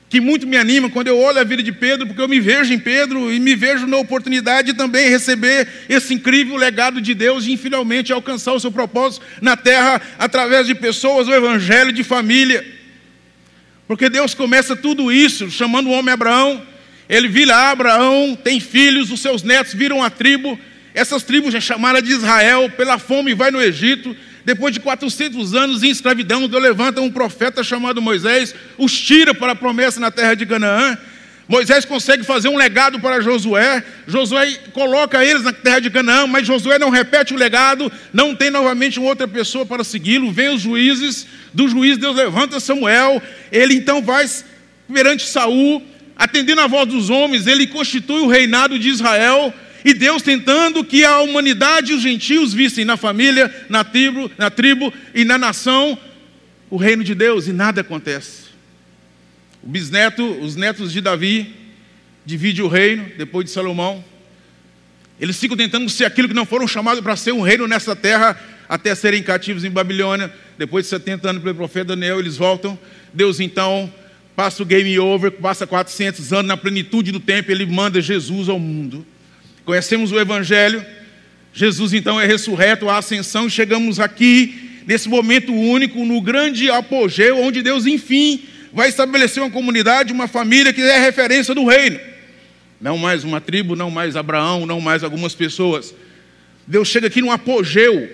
Que 0.08 0.22
muito 0.22 0.48
me 0.48 0.56
anima 0.56 0.90
quando 0.90 1.10
eu 1.10 1.20
olho 1.20 1.40
a 1.40 1.44
vida 1.44 1.62
de 1.62 1.74
Pedro, 1.74 2.08
porque 2.08 2.22
eu 2.22 2.28
me 2.30 2.40
vejo 2.40 2.74
em 2.74 2.80
Pedro 2.80 3.30
e 3.30 3.38
me 3.38 3.54
vejo 3.54 3.86
na 3.86 3.98
oportunidade 3.98 4.72
de 4.72 4.78
também 4.78 5.10
receber 5.10 5.68
esse 5.90 6.14
incrível 6.14 6.56
legado 6.56 7.02
de 7.02 7.14
Deus 7.14 7.46
e 7.46 7.58
finalmente 7.58 8.14
alcançar 8.14 8.54
o 8.54 8.60
seu 8.62 8.72
propósito 8.72 9.26
na 9.42 9.58
terra 9.58 10.02
através 10.18 10.68
de 10.68 10.74
pessoas, 10.74 11.28
o 11.28 11.34
evangelho 11.34 11.92
de 11.92 12.06
família. 12.06 12.66
Porque 13.86 14.10
Deus 14.10 14.34
começa 14.34 14.74
tudo 14.74 15.12
isso 15.12 15.52
chamando 15.52 15.88
o 15.88 15.92
homem 15.92 16.14
Abraão 16.14 16.66
ele 17.10 17.28
vira 17.28 17.72
Abraão, 17.72 18.38
tem 18.42 18.60
filhos, 18.60 19.12
os 19.12 19.22
seus 19.22 19.44
netos 19.44 19.74
viram 19.74 20.04
a 20.04 20.10
tribo. 20.10 20.60
Essas 20.94 21.24
tribos 21.24 21.54
já 21.54 21.62
chamaram 21.62 22.02
de 22.02 22.12
Israel, 22.12 22.70
pela 22.72 22.98
fome 22.98 23.34
vai 23.34 23.52
no 23.52 23.62
Egito. 23.62 24.16
Depois 24.44 24.74
de 24.74 24.80
400 24.80 25.54
anos 25.54 25.84
em 25.84 25.90
escravidão, 25.90 26.48
Deus 26.48 26.64
levanta 26.64 27.02
um 27.02 27.12
profeta 27.12 27.64
chamado 27.64 28.02
Moisés, 28.02 28.56
os 28.78 28.98
tira 29.00 29.34
para 29.34 29.52
a 29.52 29.56
promessa 29.56 30.00
na 30.00 30.10
terra 30.10 30.34
de 30.34 30.46
Canaã. 30.46 30.98
Moisés 31.48 31.86
consegue 31.86 32.24
fazer 32.24 32.50
um 32.50 32.58
legado 32.58 33.00
para 33.00 33.22
Josué. 33.22 33.82
Josué 34.06 34.58
coloca 34.74 35.24
eles 35.24 35.44
na 35.44 35.54
terra 35.54 35.80
de 35.80 35.90
Canaã, 35.90 36.28
mas 36.28 36.46
Josué 36.46 36.78
não 36.78 36.90
repete 36.90 37.34
o 37.34 37.38
legado, 37.38 37.92
não 38.12 38.36
tem 38.36 38.50
novamente 38.50 39.00
uma 39.00 39.08
outra 39.08 39.28
pessoa 39.28 39.66
para 39.66 39.84
segui-lo. 39.84 40.32
Vem 40.32 40.50
os 40.50 40.62
juízes, 40.62 41.26
do 41.54 41.70
juiz 41.70 41.98
Deus 41.98 42.16
levanta 42.16 42.60
Samuel. 42.60 43.22
Ele 43.50 43.76
então 43.76 44.02
vai 44.02 44.26
perante 44.94 45.26
Saul, 45.26 45.82
atendendo 46.18 46.62
à 46.62 46.68
voz 46.68 46.88
dos 46.88 47.10
homens, 47.10 47.46
ele 47.46 47.68
constitui 47.68 48.22
o 48.22 48.28
reinado 48.28 48.80
de 48.80 48.90
Israel. 48.90 49.54
E 49.86 49.94
Deus 49.94 50.22
tentando 50.22 50.84
que 50.84 51.06
a 51.06 51.20
humanidade 51.20 51.92
e 51.92 51.96
os 51.96 52.02
gentios 52.02 52.54
vissem 52.54 52.84
na 52.84 52.98
família, 52.98 53.54
na 53.70 53.84
tribo, 53.84 54.30
na 54.38 54.50
tribo 54.50 54.92
e 55.14 55.24
na 55.24 55.38
nação 55.38 55.98
o 56.70 56.76
reino 56.76 57.04
de 57.04 57.16
Deus, 57.16 57.48
e 57.48 57.54
nada 57.54 57.82
acontece. 57.82 58.48
O 59.64 59.68
bisneto, 59.68 60.26
os 60.42 60.56
netos 60.56 60.92
de 60.92 61.00
Davi, 61.00 61.56
divide 62.26 62.62
o 62.62 62.68
reino 62.68 63.10
depois 63.18 63.46
de 63.46 63.52
Salomão. 63.52 64.04
Eles 65.20 65.40
ficam 65.40 65.56
tentando 65.56 65.90
ser 65.90 66.06
aquilo 66.06 66.28
que 66.28 66.34
não 66.34 66.46
foram 66.46 66.68
chamados 66.68 67.02
para 67.02 67.16
ser 67.16 67.32
um 67.32 67.42
reino 67.42 67.68
nessa 67.68 67.96
terra, 67.96 68.38
até 68.68 68.94
serem 68.94 69.24
cativos 69.24 69.64
em 69.64 69.72
Babilônia. 69.72 70.32
Depois 70.58 70.86
de 70.86 70.90
70 70.90 71.30
anos 71.30 71.44
pelo 71.44 71.56
profeta 71.56 71.96
Daniel, 71.96 72.20
eles 72.20 72.36
voltam. 72.36 72.78
Deus 73.14 73.40
então 73.40 73.92
passa 74.38 74.62
o 74.62 74.66
game 74.68 75.00
over, 75.00 75.32
passa 75.32 75.66
400 75.66 76.32
anos, 76.32 76.46
na 76.46 76.56
plenitude 76.56 77.12
do 77.12 77.20
tempo, 77.20 77.52
ele 77.52 77.66
manda 77.66 78.00
Jesus 78.00 78.48
ao 78.48 78.60
mundo. 78.60 79.04
Conhecemos 79.66 80.12
o 80.12 80.20
Evangelho, 80.20 80.86
Jesus 81.52 81.92
então 81.92 82.22
é 82.22 82.28
ressurreto, 82.28 82.88
a 82.88 83.00
ascensão, 83.00 83.50
chegamos 83.50 84.00
aqui, 84.00 84.84
nesse 84.86 85.10
momento 85.10 85.52
único, 85.52 86.06
no 86.06 86.22
grande 86.22 86.70
apogeu, 86.70 87.40
onde 87.40 87.64
Deus, 87.64 87.88
enfim, 87.88 88.44
vai 88.72 88.90
estabelecer 88.90 89.42
uma 89.42 89.50
comunidade, 89.50 90.14
uma 90.14 90.28
família 90.28 90.72
que 90.72 90.84
é 90.84 90.98
a 90.98 91.02
referência 91.02 91.56
do 91.56 91.66
reino. 91.66 92.00
Não 92.80 92.96
mais 92.96 93.24
uma 93.24 93.42
tribo, 93.42 93.76
não 93.76 93.90
mais 93.90 94.16
Abraão, 94.16 94.68
não 94.68 94.80
mais 94.80 95.04
algumas 95.04 95.34
pessoas. 95.34 95.96
Deus 96.68 96.88
chega 96.90 97.08
aqui 97.08 97.22
no 97.22 97.32
apogeu. 97.32 98.08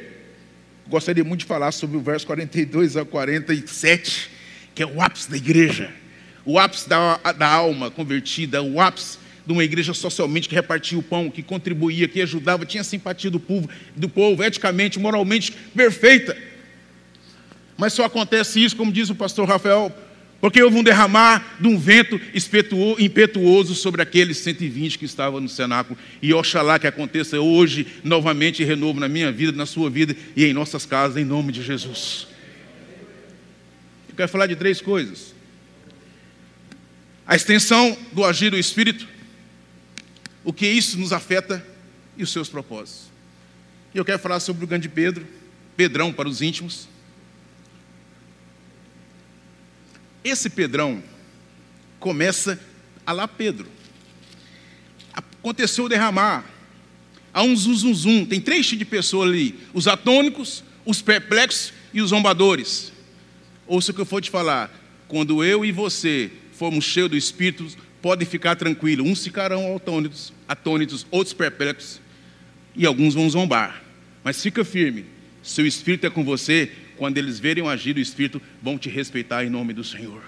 Gostaria 0.87 1.25
muito 1.25 1.41
de 1.41 1.47
falar 1.47 1.73
sobre 1.73 1.97
o 1.97 1.99
verso 1.99 2.25
42 2.25 2.95
a 2.95 3.03
47, 3.03 4.31
que 4.73 4.81
é 4.81 4.85
o 4.85 5.01
ápice 5.01 5.29
da 5.29 5.35
igreja 5.35 6.01
o 6.45 6.59
ápice 6.59 6.88
da, 6.88 7.17
da 7.38 7.47
alma 7.47 7.89
convertida, 7.89 8.62
o 8.62 8.79
ápice 8.81 9.17
de 9.45 9.51
uma 9.51 9.63
igreja 9.63 9.93
socialmente 9.93 10.47
que 10.47 10.55
repartia 10.55 10.97
o 10.97 11.03
pão, 11.03 11.29
que 11.29 11.43
contribuía, 11.43 12.07
que 12.07 12.21
ajudava, 12.21 12.65
tinha 12.65 12.83
simpatia 12.83 13.29
do 13.29 13.39
povo, 13.39 13.69
do 13.95 14.07
povo 14.07 14.43
eticamente, 14.43 15.00
moralmente 15.00 15.51
perfeita. 15.75 16.35
Mas 17.77 17.93
só 17.93 18.05
acontece 18.05 18.63
isso, 18.63 18.75
como 18.75 18.91
diz 18.91 19.09
o 19.09 19.15
pastor 19.15 19.47
Rafael, 19.47 19.91
porque 20.39 20.62
houve 20.62 20.77
um 20.77 20.83
derramar 20.83 21.57
de 21.59 21.67
um 21.67 21.77
vento 21.77 22.19
impetuoso 23.00 23.75
sobre 23.75 24.01
aqueles 24.01 24.38
120 24.38 25.00
que 25.00 25.05
estavam 25.05 25.39
no 25.39 25.47
cenáculo. 25.47 25.97
E 26.21 26.33
oxalá 26.33 26.77
que 26.77 26.88
aconteça 26.88 27.39
hoje, 27.39 27.88
novamente, 28.03 28.63
renovo 28.63 29.00
na 29.00 29.07
minha 29.07 29.31
vida, 29.31 29.53
na 29.53 29.65
sua 29.65 29.89
vida 29.89 30.15
e 30.35 30.43
em 30.45 30.53
nossas 30.53 30.85
casas, 30.85 31.17
em 31.17 31.25
nome 31.25 31.53
de 31.53 31.63
Jesus. 31.63 32.27
Eu 34.09 34.15
quero 34.15 34.29
falar 34.29 34.47
de 34.47 34.55
três 34.55 34.81
coisas 34.81 35.33
a 37.25 37.35
extensão 37.35 37.97
do 38.11 38.23
agir 38.25 38.51
do 38.51 38.57
Espírito, 38.57 39.07
o 40.43 40.51
que 40.51 40.67
isso 40.67 40.97
nos 40.97 41.13
afeta 41.13 41.65
e 42.17 42.23
os 42.23 42.31
seus 42.31 42.49
propósitos. 42.49 43.11
E 43.93 43.97
eu 43.97 44.05
quero 44.05 44.19
falar 44.19 44.39
sobre 44.39 44.63
o 44.63 44.67
grande 44.67 44.89
Pedro, 44.89 45.25
Pedrão 45.75 46.11
para 46.11 46.27
os 46.27 46.41
íntimos. 46.41 46.87
Esse 50.23 50.49
Pedrão 50.49 51.03
começa 51.99 52.59
a 53.05 53.11
lá 53.11 53.27
Pedro. 53.27 53.67
Aconteceu 55.13 55.85
o 55.85 55.89
derramar. 55.89 56.45
Há 57.33 57.43
um 57.43 57.55
zum, 57.55 57.73
zum, 57.73 57.93
zum. 57.93 58.25
Tem 58.25 58.39
três 58.39 58.65
tipos 58.65 58.79
de 58.79 58.85
pessoas 58.85 59.29
ali: 59.29 59.59
os 59.73 59.87
atônicos, 59.87 60.63
os 60.85 61.01
perplexos 61.01 61.73
e 61.93 62.01
os 62.01 62.09
zombadores. 62.09 62.91
Ouça 63.65 63.91
o 63.91 63.95
que 63.95 64.01
eu 64.01 64.05
for 64.05 64.21
te 64.21 64.29
falar. 64.29 64.71
Quando 65.07 65.43
eu 65.43 65.65
e 65.65 65.71
você 65.71 66.31
formos 66.63 66.86
cheios 66.86 67.10
do 67.10 67.17
Espírito, 67.17 67.67
podem 68.01 68.25
ficar 68.25 68.55
tranquilos. 68.55 69.05
Uns 69.05 69.22
ficarão 69.22 69.75
atônitos, 69.75 70.32
atônitos, 70.48 71.05
outros 71.12 71.34
perplexos, 71.34 72.00
e 72.74 72.86
alguns 72.86 73.13
vão 73.13 73.29
zombar. 73.29 73.84
Mas 74.24 74.41
fica 74.41 74.63
firme, 74.63 75.03
seu 75.41 75.67
Espírito 75.67 76.08
é 76.08 76.10
com 76.10 76.24
você, 76.24 76.72
quando 76.96 77.17
eles 77.17 77.38
verem 77.38 77.62
o 77.62 77.67
agir 77.67 77.91
do 77.91 78.00
Espírito, 78.00 78.41
vão 78.62 78.77
te 78.77 78.88
respeitar 78.88 79.43
em 79.43 79.50
nome 79.50 79.74
do 79.74 79.84
Senhor. 79.84 80.24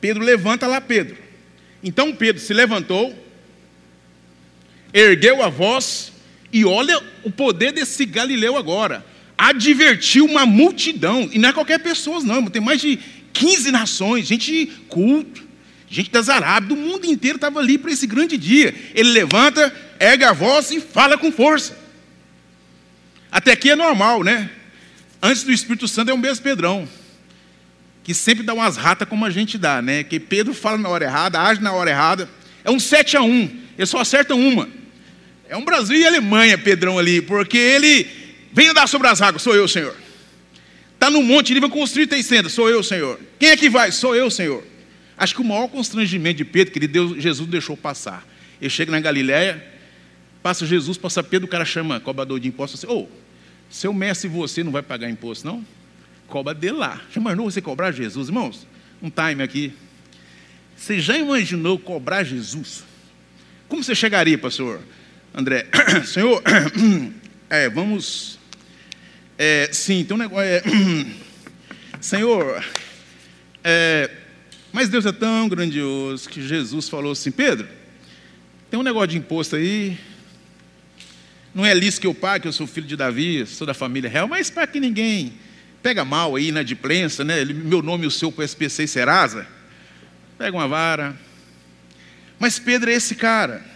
Pedro 0.00 0.24
levanta 0.24 0.66
lá, 0.66 0.80
Pedro. 0.80 1.16
Então 1.80 2.12
Pedro 2.12 2.42
se 2.42 2.52
levantou, 2.52 3.16
ergueu 4.92 5.40
a 5.40 5.48
voz, 5.48 6.12
e 6.52 6.64
olha 6.64 7.00
o 7.22 7.30
poder 7.30 7.70
desse 7.70 8.04
Galileu 8.04 8.56
agora. 8.56 9.06
Advertiu 9.38 10.24
uma 10.24 10.44
multidão, 10.44 11.30
e 11.32 11.38
não 11.38 11.50
é 11.50 11.52
qualquer 11.52 11.78
pessoa, 11.78 12.18
não, 12.24 12.44
tem 12.46 12.60
mais 12.60 12.80
de 12.80 12.98
15 13.32 13.70
nações, 13.70 14.26
gente 14.26 14.66
culto, 14.88 15.42
gente 15.88 16.10
das 16.10 16.28
Arábias, 16.28 16.68
do 16.68 16.76
mundo 16.76 17.06
inteiro 17.06 17.36
estava 17.36 17.60
ali 17.60 17.78
para 17.78 17.90
esse 17.90 18.06
grande 18.06 18.36
dia. 18.36 18.74
Ele 18.94 19.10
levanta, 19.10 19.74
ergue 19.98 20.24
a 20.24 20.32
voz 20.32 20.70
e 20.70 20.80
fala 20.80 21.18
com 21.18 21.30
força. 21.30 21.76
Até 23.30 23.52
aqui 23.52 23.70
é 23.70 23.76
normal, 23.76 24.22
né? 24.22 24.50
Antes 25.22 25.42
do 25.42 25.52
Espírito 25.52 25.86
Santo 25.86 26.10
é 26.10 26.14
um 26.14 26.18
mesmo 26.18 26.42
Pedrão, 26.42 26.88
que 28.02 28.12
sempre 28.12 28.42
dá 28.42 28.52
umas 28.52 28.76
ratas 28.76 29.08
como 29.08 29.24
a 29.24 29.30
gente 29.30 29.56
dá, 29.56 29.80
né? 29.80 30.02
Que 30.02 30.18
Pedro 30.18 30.52
fala 30.52 30.76
na 30.76 30.88
hora 30.88 31.04
errada, 31.04 31.40
age 31.40 31.60
na 31.60 31.72
hora 31.72 31.90
errada. 31.90 32.28
É 32.64 32.70
um 32.70 32.80
7 32.80 33.16
a 33.16 33.22
1, 33.22 33.60
ele 33.78 33.86
só 33.86 34.00
acerta 34.00 34.34
uma. 34.34 34.68
É 35.48 35.56
um 35.56 35.64
Brasil 35.64 35.96
e 35.96 36.06
Alemanha, 36.06 36.58
Pedrão 36.58 36.98
ali, 36.98 37.22
porque 37.22 37.56
ele 37.56 38.06
vem 38.52 38.68
andar 38.68 38.86
sobre 38.86 39.08
as 39.08 39.22
águas, 39.22 39.42
sou 39.42 39.54
eu, 39.54 39.68
Senhor. 39.68 39.96
Está 41.02 41.10
no 41.10 41.20
monte, 41.20 41.52
ele 41.52 41.58
vai 41.58 41.68
construir 41.68 42.06
três 42.06 42.28
tendas. 42.28 42.52
Sou 42.52 42.70
eu, 42.70 42.80
Senhor. 42.80 43.18
Quem 43.36 43.48
é 43.48 43.56
que 43.56 43.68
vai? 43.68 43.90
Sou 43.90 44.14
eu, 44.14 44.30
Senhor. 44.30 44.62
Acho 45.18 45.34
que 45.34 45.40
o 45.40 45.44
maior 45.44 45.66
constrangimento 45.66 46.36
de 46.36 46.44
Pedro, 46.44 46.72
que 46.72 46.78
ele 46.78 46.86
deu, 46.86 47.20
Jesus 47.20 47.50
deixou 47.50 47.76
passar. 47.76 48.24
Ele 48.60 48.70
chega 48.70 48.92
na 48.92 49.00
Galiléia, 49.00 49.66
passa 50.44 50.64
Jesus, 50.64 50.96
passa 50.96 51.20
Pedro, 51.20 51.48
o 51.48 51.50
cara 51.50 51.64
chama 51.64 51.98
cobrador 51.98 52.38
de 52.38 52.46
impostos 52.46 52.84
assim, 52.84 52.94
ô, 52.94 53.00
oh, 53.00 53.08
seu 53.68 53.92
mestre 53.92 54.28
você 54.28 54.62
não 54.62 54.70
vai 54.70 54.80
pagar 54.80 55.10
imposto, 55.10 55.44
não? 55.44 55.66
Cobra 56.28 56.54
de 56.54 56.70
lá. 56.70 57.02
Já 57.12 57.20
imaginou 57.20 57.50
você 57.50 57.60
cobrar 57.60 57.90
Jesus? 57.90 58.28
Irmãos, 58.28 58.64
um 59.02 59.10
time 59.10 59.42
aqui. 59.42 59.72
Você 60.76 61.00
já 61.00 61.18
imaginou 61.18 61.80
cobrar 61.80 62.22
Jesus? 62.22 62.84
Como 63.68 63.82
você 63.82 63.96
chegaria, 63.96 64.38
pastor 64.38 64.80
André? 65.34 65.66
Senhor, 66.06 66.40
é, 67.50 67.68
vamos 67.68 68.38
é, 69.38 69.70
sim, 69.72 70.04
tem 70.04 70.14
um 70.14 70.18
negócio. 70.18 70.44
É, 70.44 70.62
Senhor, 72.00 72.64
é, 73.64 74.10
mas 74.72 74.88
Deus 74.88 75.06
é 75.06 75.12
tão 75.12 75.48
grandioso 75.48 76.28
que 76.28 76.46
Jesus 76.46 76.88
falou 76.88 77.12
assim: 77.12 77.30
Pedro, 77.30 77.66
tem 78.70 78.78
um 78.78 78.82
negócio 78.82 79.08
de 79.08 79.18
imposto 79.18 79.56
aí. 79.56 79.98
Não 81.54 81.66
é 81.66 81.74
lícito 81.74 82.02
que 82.02 82.06
eu 82.06 82.14
pague, 82.14 82.42
que 82.42 82.48
eu 82.48 82.52
sou 82.52 82.66
filho 82.66 82.86
de 82.86 82.96
Davi, 82.96 83.44
sou 83.46 83.66
da 83.66 83.74
família 83.74 84.08
real, 84.08 84.26
mas 84.26 84.48
para 84.48 84.66
que 84.66 84.80
ninguém 84.80 85.34
pega 85.82 86.04
mal 86.04 86.36
aí 86.36 86.50
na 86.50 86.62
diplença, 86.62 87.24
né? 87.24 87.44
Meu 87.44 87.82
nome 87.82 88.04
e 88.04 88.06
o 88.06 88.10
seu 88.10 88.32
para 88.32 88.44
SPC 88.44 88.84
e 88.84 88.88
Serasa. 88.88 89.46
Pega 90.38 90.56
uma 90.56 90.66
vara. 90.66 91.14
Mas 92.38 92.58
Pedro 92.58 92.90
é 92.90 92.94
esse 92.94 93.14
cara 93.14 93.71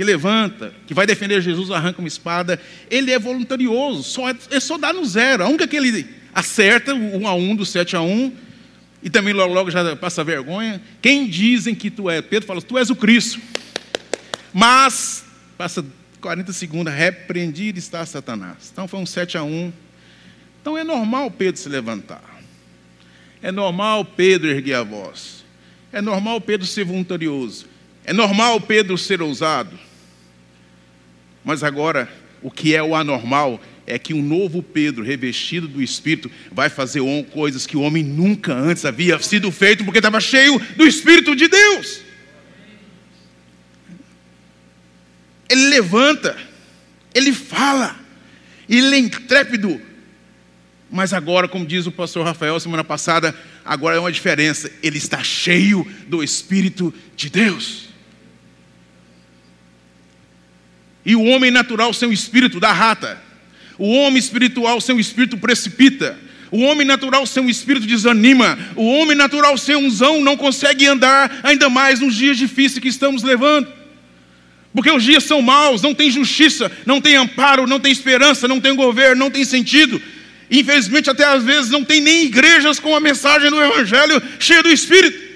que 0.00 0.04
levanta, 0.04 0.72
que 0.86 0.94
vai 0.94 1.06
defender 1.06 1.42
Jesus, 1.42 1.70
arranca 1.70 1.98
uma 1.98 2.08
espada, 2.08 2.58
ele 2.90 3.12
é 3.12 3.18
voluntarioso, 3.18 4.02
só 4.02 4.30
é, 4.30 4.34
é 4.50 4.58
só 4.58 4.78
dar 4.78 4.94
no 4.94 5.04
zero. 5.04 5.44
A 5.44 5.46
única 5.46 5.68
que 5.68 5.76
ele 5.76 6.06
acerta, 6.32 6.94
o 6.94 7.18
1 7.18 7.28
a 7.28 7.34
1 7.34 7.56
do 7.56 7.66
7 7.66 7.96
a 7.96 8.00
1, 8.00 8.32
e 9.02 9.10
também 9.10 9.34
logo, 9.34 9.52
logo 9.52 9.70
já 9.70 9.94
passa 9.94 10.24
vergonha. 10.24 10.80
Quem 11.02 11.28
dizem 11.28 11.74
que 11.74 11.90
tu 11.90 12.08
és? 12.08 12.24
Pedro 12.24 12.46
fala, 12.46 12.62
tu 12.62 12.78
és 12.78 12.88
o 12.88 12.96
Cristo. 12.96 13.42
Mas, 14.54 15.22
passa 15.58 15.84
40 16.22 16.50
segundos, 16.54 16.94
repreendido 16.94 17.78
está 17.78 18.06
Satanás. 18.06 18.70
Então 18.72 18.88
foi 18.88 19.00
um 19.00 19.04
7 19.04 19.36
a 19.36 19.42
1. 19.42 19.70
Então 20.62 20.78
é 20.78 20.82
normal 20.82 21.30
Pedro 21.30 21.60
se 21.60 21.68
levantar. 21.68 22.40
É 23.42 23.52
normal 23.52 24.02
Pedro 24.06 24.48
erguer 24.48 24.76
a 24.76 24.82
voz. 24.82 25.44
É 25.92 26.00
normal 26.00 26.40
Pedro 26.40 26.66
ser 26.66 26.86
voluntarioso. 26.86 27.66
É 28.02 28.14
normal 28.14 28.62
Pedro 28.62 28.96
ser 28.96 29.20
ousado. 29.20 29.89
Mas 31.44 31.62
agora, 31.62 32.08
o 32.42 32.50
que 32.50 32.74
é 32.74 32.82
o 32.82 32.94
anormal 32.94 33.60
é 33.86 33.98
que 33.98 34.14
um 34.14 34.22
novo 34.22 34.62
Pedro, 34.62 35.04
revestido 35.04 35.66
do 35.66 35.82
Espírito, 35.82 36.30
vai 36.52 36.68
fazer 36.68 37.00
coisas 37.32 37.66
que 37.66 37.76
o 37.76 37.80
homem 37.80 38.02
nunca 38.02 38.52
antes 38.52 38.84
havia 38.84 39.18
sido 39.20 39.50
feito, 39.50 39.84
porque 39.84 39.98
estava 39.98 40.20
cheio 40.20 40.58
do 40.76 40.86
Espírito 40.86 41.34
de 41.34 41.48
Deus. 41.48 42.02
Ele 45.48 45.68
levanta, 45.68 46.36
ele 47.12 47.32
fala, 47.32 47.98
ele 48.68 48.94
é 48.94 48.98
intrépido. 48.98 49.80
Mas 50.88 51.12
agora, 51.12 51.48
como 51.48 51.66
diz 51.66 51.86
o 51.86 51.92
pastor 51.92 52.24
Rafael 52.24 52.58
semana 52.60 52.84
passada, 52.84 53.34
agora 53.64 53.96
é 53.96 54.00
uma 54.00 54.12
diferença. 54.12 54.70
Ele 54.82 54.98
está 54.98 55.22
cheio 55.22 55.86
do 56.06 56.22
Espírito 56.22 56.94
de 57.16 57.28
Deus. 57.28 57.89
E 61.10 61.16
o 61.16 61.24
homem 61.24 61.50
natural 61.50 61.92
sem 61.92 62.08
o 62.08 62.12
espírito 62.12 62.60
da 62.60 62.72
rata. 62.72 63.20
O 63.76 63.90
homem 63.90 64.16
espiritual 64.16 64.80
sem 64.80 64.94
o 64.94 65.00
espírito 65.00 65.36
precipita. 65.36 66.16
O 66.52 66.60
homem 66.60 66.86
natural 66.86 67.26
sem 67.26 67.44
o 67.44 67.50
espírito 67.50 67.84
desanima. 67.84 68.56
O 68.76 68.84
homem 68.84 69.16
natural 69.16 69.58
sem 69.58 69.74
unção 69.74 70.20
não 70.20 70.36
consegue 70.36 70.86
andar, 70.86 71.40
ainda 71.42 71.68
mais 71.68 71.98
nos 71.98 72.14
dias 72.14 72.38
difíceis 72.38 72.78
que 72.78 72.86
estamos 72.86 73.24
levando. 73.24 73.66
Porque 74.72 74.88
os 74.88 75.02
dias 75.02 75.24
são 75.24 75.42
maus, 75.42 75.82
não 75.82 75.92
tem 75.92 76.12
justiça, 76.12 76.70
não 76.86 77.00
tem 77.00 77.16
amparo, 77.16 77.66
não 77.66 77.80
tem 77.80 77.90
esperança, 77.90 78.46
não 78.46 78.60
tem 78.60 78.72
governo, 78.76 79.16
não 79.16 79.32
tem 79.32 79.44
sentido. 79.44 80.00
Infelizmente, 80.48 81.10
até 81.10 81.24
às 81.24 81.42
vezes, 81.42 81.72
não 81.72 81.84
tem 81.84 82.00
nem 82.00 82.26
igrejas 82.26 82.78
com 82.78 82.94
a 82.94 83.00
mensagem 83.00 83.50
do 83.50 83.60
Evangelho 83.60 84.22
cheia 84.38 84.62
do 84.62 84.70
Espírito. 84.70 85.29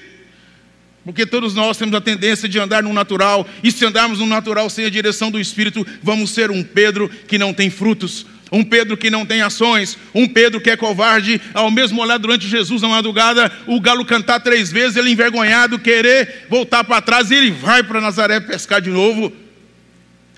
Porque 1.05 1.27
todos 1.27 1.55
nós 1.55 1.77
temos 1.77 1.95
a 1.95 2.01
tendência 2.01 2.49
de 2.49 2.59
andar 2.59 2.83
no 2.83 2.93
natural, 2.93 3.47
e 3.63 3.71
se 3.71 3.85
andarmos 3.85 4.19
no 4.21 4.27
natural 4.27 4.71
sem 4.71 4.87
a 4.87 4.91
direção 4.91 5.31
do 5.31 5.39
Espírito, 5.39 5.87
vamos 6.03 6.31
ser 6.31 6.51
um 6.51 6.63
Pedro 6.63 7.09
que 7.29 7.37
não 7.37 7.53
tem 7.53 7.69
frutos, 7.69 8.27
um 8.51 8.65
Pedro 8.65 8.97
que 8.97 9.11
não 9.11 9.27
tem 9.27 9.43
ações, 9.43 9.99
um 10.15 10.27
Pedro 10.27 10.61
que 10.61 10.71
é 10.71 10.77
covarde, 10.77 11.41
ao 11.53 11.71
mesmo 11.71 12.01
olhar 12.01 12.19
durante 12.19 12.49
Jesus 12.49 12.81
na 12.81 12.89
madrugada, 12.89 13.53
o 13.67 13.81
galo 13.81 14.05
cantar 14.05 14.41
três 14.41 14.73
vezes, 14.73 14.97
ele 14.97 15.11
envergonhado, 15.11 15.79
querer 15.79 16.47
voltar 16.49 16.85
para 16.85 17.03
trás, 17.03 17.31
e 17.31 17.35
ele 17.35 17.51
vai 17.51 17.83
para 17.83 18.01
Nazaré 18.01 18.41
pescar 18.41 18.81
de 18.81 18.91
novo. 18.91 19.33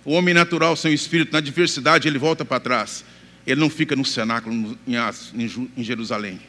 O 0.04 0.12
homem 0.12 0.34
natural 0.34 0.74
sem 0.76 0.92
o 0.92 0.94
espírito, 0.94 1.32
na 1.32 1.38
adversidade, 1.38 2.08
ele 2.08 2.18
volta 2.18 2.44
para 2.44 2.60
trás. 2.60 3.04
Ele 3.46 3.60
não 3.60 3.70
fica 3.70 3.94
no 3.94 4.04
cenáculo 4.04 4.76
em 4.86 5.84
Jerusalém. 5.84 6.40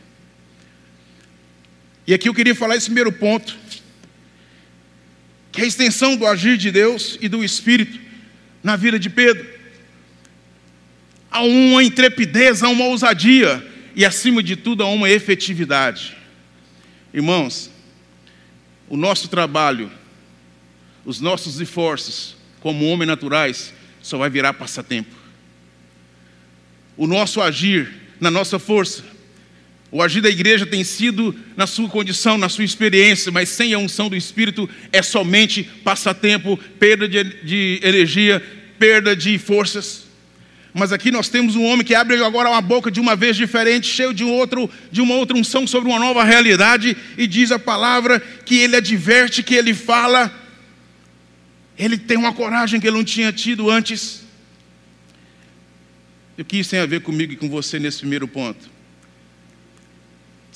E 2.07 2.13
aqui 2.13 2.29
eu 2.29 2.33
queria 2.33 2.55
falar 2.55 2.75
esse 2.75 2.85
primeiro 2.85 3.11
ponto, 3.11 3.57
que 5.57 5.61
é 5.61 5.63
a 5.63 5.67
extensão 5.67 6.15
do 6.15 6.27
agir 6.27 6.55
de 6.55 6.69
Deus 6.69 7.17
e 7.19 7.27
do 7.27 7.43
Espírito 7.43 7.99
na 8.61 8.75
vida 8.75 8.99
de 8.99 9.09
Pedro 9.09 9.43
a 11.31 11.41
uma 11.41 11.83
intrepidez, 11.83 12.61
a 12.61 12.69
uma 12.69 12.85
ousadia 12.85 13.67
e, 13.95 14.05
acima 14.05 14.43
de 14.43 14.55
tudo, 14.55 14.83
a 14.83 14.87
uma 14.87 15.09
efetividade. 15.09 16.15
Irmãos, 17.11 17.71
o 18.87 18.95
nosso 18.95 19.29
trabalho, 19.29 19.91
os 21.03 21.19
nossos 21.19 21.59
esforços 21.59 22.37
como 22.59 22.85
homens 22.85 23.07
naturais 23.07 23.73
só 23.99 24.15
vai 24.15 24.29
virar 24.29 24.53
passatempo. 24.53 25.15
O 26.95 27.07
nosso 27.07 27.41
agir, 27.41 27.91
na 28.19 28.29
nossa 28.29 28.59
força, 28.59 29.03
o 29.89 30.01
agir 30.01 30.21
da 30.21 30.29
igreja 30.29 30.65
tem 30.65 30.83
sido 30.83 31.33
na 31.55 31.65
sua 31.65 31.87
condição, 31.87 32.37
na 32.37 32.49
sua 32.49 32.65
experiência, 32.65 33.31
mas 33.31 33.47
sem 33.49 33.73
a 33.73 33.77
unção 33.77 34.09
do 34.09 34.15
Espírito 34.15 34.69
é 34.91 35.01
somente 35.01 35.63
passatempo, 35.63 36.57
perda 36.77 37.07
de, 37.07 37.23
de 37.43 37.79
energia, 37.81 38.43
perda 38.77 39.15
de 39.15 39.37
forças. 39.37 40.05
Mas 40.73 40.91
aqui 40.91 41.09
nós 41.09 41.29
temos 41.29 41.55
um 41.55 41.63
homem 41.63 41.85
que 41.85 41.95
abre 41.95 42.21
agora 42.21 42.49
uma 42.49 42.61
boca 42.61 42.91
de 42.91 42.99
uma 42.99 43.15
vez 43.15 43.37
diferente, 43.37 43.87
cheio 43.87 44.13
de, 44.13 44.25
outro, 44.25 44.69
de 44.91 45.01
uma 45.01 45.15
outra 45.15 45.37
unção 45.37 45.65
sobre 45.65 45.89
uma 45.89 45.99
nova 45.99 46.23
realidade, 46.23 46.95
e 47.17 47.25
diz 47.25 47.51
a 47.51 47.57
palavra 47.57 48.19
que 48.19 48.57
ele 48.59 48.75
adverte, 48.75 49.41
que 49.41 49.55
ele 49.55 49.73
fala. 49.73 50.31
Ele 51.79 51.97
tem 51.97 52.17
uma 52.17 52.33
coragem 52.33 52.79
que 52.79 52.87
ele 52.87 52.97
não 52.97 53.05
tinha 53.05 53.31
tido 53.31 53.69
antes. 53.71 54.23
E 56.37 56.41
o 56.41 56.45
que 56.45 56.57
isso 56.57 56.71
tem 56.71 56.79
a 56.79 56.85
ver 56.85 57.01
comigo 57.01 57.31
e 57.31 57.37
com 57.37 57.49
você 57.49 57.79
nesse 57.79 57.99
primeiro 57.99 58.27
ponto? 58.27 58.76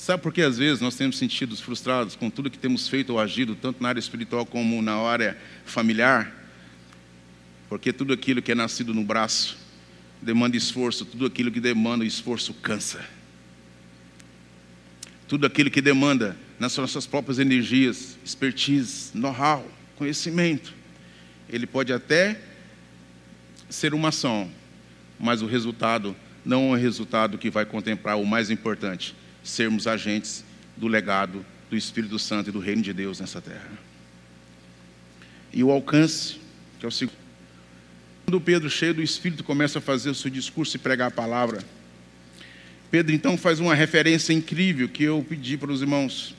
Sabe 0.02 0.20
por 0.20 0.32
que 0.32 0.42
às 0.42 0.58
vezes 0.58 0.80
nós 0.80 0.96
temos 0.96 1.16
sentido 1.16 1.56
frustrados 1.56 2.16
com 2.16 2.28
tudo 2.28 2.50
que 2.50 2.58
temos 2.58 2.88
feito 2.88 3.10
ou 3.10 3.20
agido, 3.20 3.54
tanto 3.54 3.80
na 3.80 3.90
área 3.90 4.00
espiritual 4.00 4.44
como 4.44 4.82
na 4.82 4.96
área 4.96 5.38
familiar? 5.64 6.34
Porque 7.68 7.92
tudo 7.92 8.12
aquilo 8.12 8.42
que 8.42 8.50
é 8.50 8.54
nascido 8.56 8.92
no 8.92 9.04
braço 9.04 9.56
demanda 10.20 10.56
esforço, 10.56 11.04
tudo 11.04 11.24
aquilo 11.24 11.52
que 11.52 11.60
demanda 11.60 12.04
esforço 12.04 12.52
cansa. 12.52 13.00
Tudo 15.28 15.46
aquilo 15.46 15.70
que 15.70 15.80
demanda 15.80 16.36
nas 16.58 16.72
suas 16.72 17.06
próprias 17.06 17.38
energias, 17.38 18.18
expertise, 18.24 19.16
know-how, 19.16 19.64
conhecimento, 19.94 20.74
ele 21.48 21.64
pode 21.64 21.92
até 21.92 22.40
ser 23.70 23.94
uma 23.94 24.08
ação, 24.08 24.50
mas 25.16 25.42
o 25.42 25.46
resultado 25.46 26.16
não 26.44 26.74
é 26.74 26.76
o 26.76 26.80
resultado 26.80 27.38
que 27.38 27.48
vai 27.48 27.64
contemplar 27.64 28.18
o 28.18 28.26
mais 28.26 28.50
importante, 28.50 29.14
sermos 29.42 29.86
agentes 29.86 30.44
do 30.76 30.86
legado 30.86 31.44
do 31.68 31.76
Espírito 31.76 32.18
Santo 32.18 32.50
e 32.50 32.52
do 32.52 32.58
reino 32.58 32.82
de 32.82 32.92
Deus 32.92 33.20
nessa 33.20 33.40
terra. 33.40 33.70
E 35.52 35.62
o 35.62 35.70
alcance, 35.70 36.38
que 36.78 36.86
é 36.86 36.88
o 36.88 36.92
segundo 36.92 37.22
quando 38.32 38.40
Pedro, 38.40 38.70
cheio 38.70 38.94
do 38.94 39.02
Espírito, 39.02 39.44
começa 39.44 39.78
a 39.78 39.82
fazer 39.82 40.08
o 40.08 40.14
seu 40.14 40.30
discurso 40.30 40.74
e 40.74 40.78
pregar 40.78 41.08
a 41.08 41.10
palavra, 41.10 41.62
Pedro 42.90 43.14
então 43.14 43.36
faz 43.36 43.60
uma 43.60 43.74
referência 43.74 44.32
incrível 44.32 44.88
que 44.88 45.02
eu 45.02 45.22
pedi 45.28 45.58
para 45.58 45.70
os 45.70 45.82
irmãos 45.82 46.34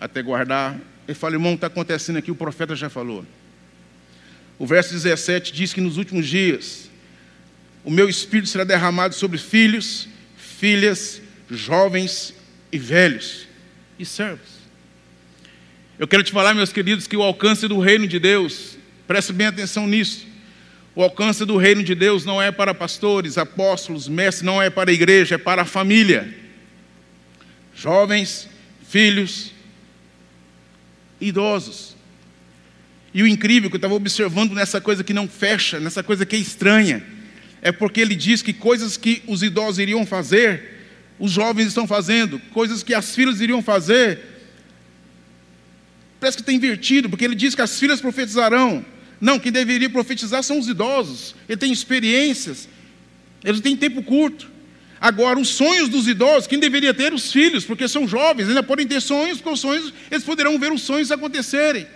até 0.00 0.20
guardar. 0.22 0.76
Ele 1.06 1.14
fala, 1.14 1.36
irmão, 1.36 1.54
está 1.54 1.68
acontecendo 1.68 2.16
aqui, 2.16 2.32
o 2.32 2.34
profeta 2.34 2.74
já 2.74 2.90
falou. 2.90 3.24
O 4.58 4.66
verso 4.66 4.92
17 4.92 5.52
diz 5.52 5.72
que 5.72 5.80
nos 5.80 5.98
últimos 5.98 6.26
dias 6.26 6.90
o 7.84 7.90
meu 7.92 8.08
espírito 8.08 8.48
será 8.48 8.64
derramado 8.64 9.14
sobre 9.14 9.38
filhos, 9.38 10.08
filhas, 10.36 11.22
jovens 11.54 12.34
e 12.70 12.78
velhos 12.78 13.46
e 13.98 14.04
servos. 14.04 14.54
Eu 15.98 16.08
quero 16.08 16.22
te 16.22 16.32
falar, 16.32 16.54
meus 16.54 16.72
queridos, 16.72 17.06
que 17.06 17.16
o 17.16 17.22
alcance 17.22 17.68
do 17.68 17.78
reino 17.78 18.06
de 18.06 18.18
Deus, 18.18 18.76
preste 19.06 19.32
bem 19.32 19.46
atenção 19.46 19.86
nisso, 19.86 20.26
o 20.94 21.02
alcance 21.02 21.44
do 21.44 21.56
reino 21.56 21.82
de 21.82 21.94
Deus 21.94 22.24
não 22.24 22.40
é 22.40 22.52
para 22.52 22.74
pastores, 22.74 23.36
apóstolos, 23.36 24.08
mestres, 24.08 24.42
não 24.42 24.62
é 24.62 24.70
para 24.70 24.90
a 24.90 24.94
igreja, 24.94 25.34
é 25.34 25.38
para 25.38 25.62
a 25.62 25.64
família. 25.64 26.32
Jovens, 27.74 28.48
filhos, 28.88 29.52
idosos. 31.20 31.96
E 33.12 33.22
o 33.22 33.26
incrível 33.26 33.70
que 33.70 33.76
eu 33.76 33.78
estava 33.78 33.94
observando 33.94 34.52
nessa 34.52 34.80
coisa 34.80 35.02
que 35.02 35.12
não 35.12 35.28
fecha, 35.28 35.80
nessa 35.80 36.02
coisa 36.02 36.24
que 36.26 36.36
é 36.36 36.38
estranha, 36.38 37.04
é 37.62 37.72
porque 37.72 38.00
ele 38.00 38.14
diz 38.14 38.42
que 38.42 38.52
coisas 38.52 38.96
que 38.96 39.22
os 39.26 39.42
idosos 39.42 39.78
iriam 39.78 40.04
fazer, 40.04 40.73
os 41.24 41.32
jovens 41.32 41.68
estão 41.68 41.86
fazendo, 41.86 42.38
coisas 42.52 42.82
que 42.82 42.92
as 42.92 43.14
filhas 43.14 43.40
iriam 43.40 43.62
fazer, 43.62 44.20
parece 46.20 46.36
que 46.36 46.42
está 46.42 46.52
invertido, 46.52 47.08
porque 47.08 47.24
ele 47.24 47.34
diz 47.34 47.54
que 47.54 47.62
as 47.62 47.78
filhas 47.78 47.98
profetizarão, 47.98 48.84
não, 49.18 49.38
quem 49.38 49.50
deveria 49.50 49.88
profetizar 49.88 50.42
são 50.42 50.58
os 50.58 50.68
idosos. 50.68 51.34
Ele 51.48 51.56
tem 51.56 51.72
experiências, 51.72 52.68
eles 53.42 53.62
têm 53.62 53.74
tempo 53.74 54.02
curto. 54.02 54.50
Agora, 55.00 55.38
os 55.38 55.48
sonhos 55.48 55.88
dos 55.88 56.06
idosos, 56.06 56.46
quem 56.46 56.58
deveria 56.58 56.92
ter? 56.92 57.14
Os 57.14 57.32
filhos, 57.32 57.64
porque 57.64 57.88
são 57.88 58.06
jovens, 58.06 58.48
ainda 58.48 58.62
podem 58.62 58.86
ter 58.86 59.00
sonhos, 59.00 59.38
porque 59.38 59.54
os 59.54 59.60
sonhos, 59.60 59.94
eles 60.10 60.24
poderão 60.24 60.58
ver 60.58 60.72
os 60.72 60.82
sonhos 60.82 61.10
acontecerem. 61.10 61.86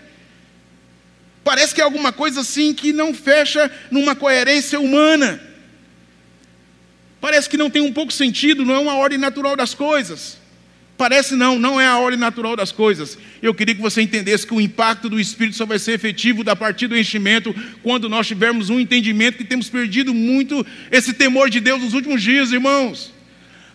Parece 1.45 1.75
que 1.75 1.83
é 1.83 1.85
alguma 1.85 2.13
coisa 2.15 2.41
assim 2.41 2.73
que 2.73 2.95
não 2.95 3.13
fecha 3.13 3.71
numa 3.91 4.17
coerência 4.17 4.81
humana. 4.81 5.39
Parece 7.21 7.49
que 7.49 7.57
não 7.57 7.71
tem 7.71 7.83
um 7.83 7.93
pouco 7.93 8.13
sentido, 8.13 8.65
não 8.65 8.75
é 8.75 8.79
uma 8.79 8.95
ordem 8.95 9.19
natural 9.19 9.57
das 9.57 9.75
coisas. 9.75 10.39
Parece 10.97 11.37
não, 11.37 11.59
não 11.59 11.81
é 11.81 11.87
a 11.87 11.97
ordem 11.97 12.19
natural 12.19 12.57
das 12.57 12.73
coisas. 12.73 13.17
Eu 13.41 13.55
queria 13.55 13.75
que 13.75 13.81
você 13.81 14.03
entendesse 14.03 14.45
que 14.45 14.53
o 14.53 14.61
impacto 14.61 15.09
do 15.09 15.21
Espírito 15.21 15.57
só 15.57 15.65
vai 15.65 15.79
ser 15.79 15.93
efetivo 15.93 16.43
da 16.43 16.57
partir 16.57 16.89
do 16.89 16.99
enchimento 16.99 17.55
quando 17.85 18.09
nós 18.09 18.27
tivermos 18.27 18.69
um 18.69 18.81
entendimento 18.81 19.39
que 19.39 19.45
temos 19.45 19.69
perdido 19.69 20.13
muito 20.13 20.67
esse 20.91 21.13
temor 21.13 21.51
de 21.51 21.61
Deus 21.61 21.81
nos 21.81 21.95
últimos 21.95 22.21
dias, 22.21 22.51
irmãos. 22.51 23.13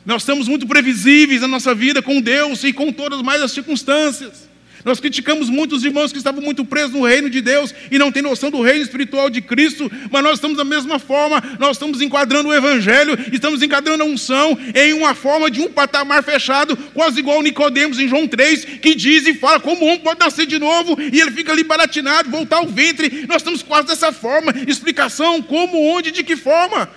Nós 0.06 0.24
estamos 0.24 0.50
muito 0.50 0.68
previsíveis 0.68 1.40
na 1.40 1.48
nossa 1.48 1.74
vida 1.74 2.02
com 2.02 2.20
Deus 2.20 2.62
e 2.66 2.74
com 2.74 2.92
todas 2.92 3.22
mais 3.22 3.42
as 3.42 3.54
circunstâncias. 3.54 4.50
Nós 4.84 5.00
criticamos 5.00 5.50
muitos 5.50 5.84
irmãos 5.84 6.12
que 6.12 6.18
estavam 6.18 6.42
muito 6.42 6.66
presos 6.66 6.92
no 6.92 7.06
reino 7.06 7.30
de 7.30 7.42
Deus 7.42 7.74
e 7.90 7.98
não 7.98 8.12
têm 8.12 8.22
noção 8.22 8.52
do 8.52 8.62
reino 8.62 8.82
espiritual 8.82 9.30
de 9.30 9.42
Cristo, 9.42 9.90
mas 10.12 10.24
nós 10.24 10.34
estamos 10.36 10.58
da 10.58 10.66
mesma 10.66 11.00
forma, 11.00 11.42
nós 11.58 11.78
estamos 11.78 12.02
enquadrando 12.02 12.50
o 12.50 12.54
Evangelho, 12.54 13.18
estamos 13.32 13.62
enquadrando 13.62 14.04
a 14.04 14.06
unção 14.06 14.58
em 14.76 14.94
uma 14.94 15.16
forma 15.16 15.50
de 15.50 15.62
um 15.62 15.72
patamar 15.72 16.24
fechado, 16.24 16.76
quase 16.94 17.20
igual 17.20 17.42
Nicodemos 17.42 17.98
em 17.98 18.08
João 18.08 18.28
3, 18.28 18.66
que 18.82 18.94
diz 18.94 19.26
e 19.26 19.34
fala 19.34 19.60
como 19.60 19.90
um 19.90 19.98
pode 19.98 20.20
nascer 20.20 20.46
de 20.46 20.60
novo, 20.60 20.98
e 21.00 21.20
ele 21.20 21.32
fica 21.32 21.52
ali 21.52 21.64
baratinado, 21.64 22.30
voltar 22.30 22.58
ao 22.58 22.68
ventre. 22.68 23.26
Nós 23.28 23.38
estamos 23.38 23.64
quase 23.64 23.88
dessa 23.88 24.12
forma, 24.12 24.54
explicação, 24.68 25.42
como, 25.42 25.82
onde, 25.96 26.12
de 26.12 26.24
que 26.24 26.36
forma. 26.36 26.90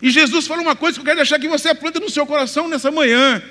E 0.00 0.10
Jesus 0.10 0.46
fala 0.46 0.62
uma 0.62 0.74
coisa 0.76 0.96
que 0.96 1.00
eu 1.00 1.04
quero 1.04 1.16
deixar 1.16 1.38
que 1.38 1.48
você 1.48 1.74
planta 1.74 2.00
no 2.00 2.10
seu 2.10 2.26
coração 2.26 2.68
nessa 2.68 2.90
manhã. 2.90 3.42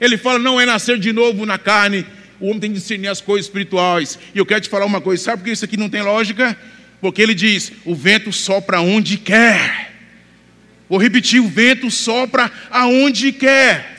Ele 0.00 0.18
fala: 0.18 0.38
não 0.38 0.60
é 0.60 0.66
nascer 0.66 0.98
de 0.98 1.12
novo 1.12 1.46
na 1.46 1.58
carne, 1.58 2.04
o 2.40 2.46
homem 2.46 2.60
tem 2.60 2.70
que 2.72 2.78
discernir 2.78 3.08
as 3.08 3.20
coisas 3.20 3.46
espirituais. 3.46 4.18
E 4.34 4.38
eu 4.38 4.46
quero 4.46 4.60
te 4.60 4.68
falar 4.68 4.86
uma 4.86 5.00
coisa: 5.00 5.22
sabe 5.22 5.38
por 5.38 5.44
que 5.44 5.52
isso 5.52 5.64
aqui 5.64 5.76
não 5.76 5.88
tem 5.88 6.02
lógica? 6.02 6.56
Porque 7.00 7.22
ele 7.22 7.34
diz: 7.34 7.72
o 7.84 7.94
vento 7.94 8.32
sopra 8.32 8.80
onde 8.80 9.16
quer. 9.16 9.92
Vou 10.88 10.98
repetir: 10.98 11.40
o 11.40 11.48
vento 11.48 11.90
sopra 11.90 12.50
aonde 12.70 13.32
quer. 13.32 13.92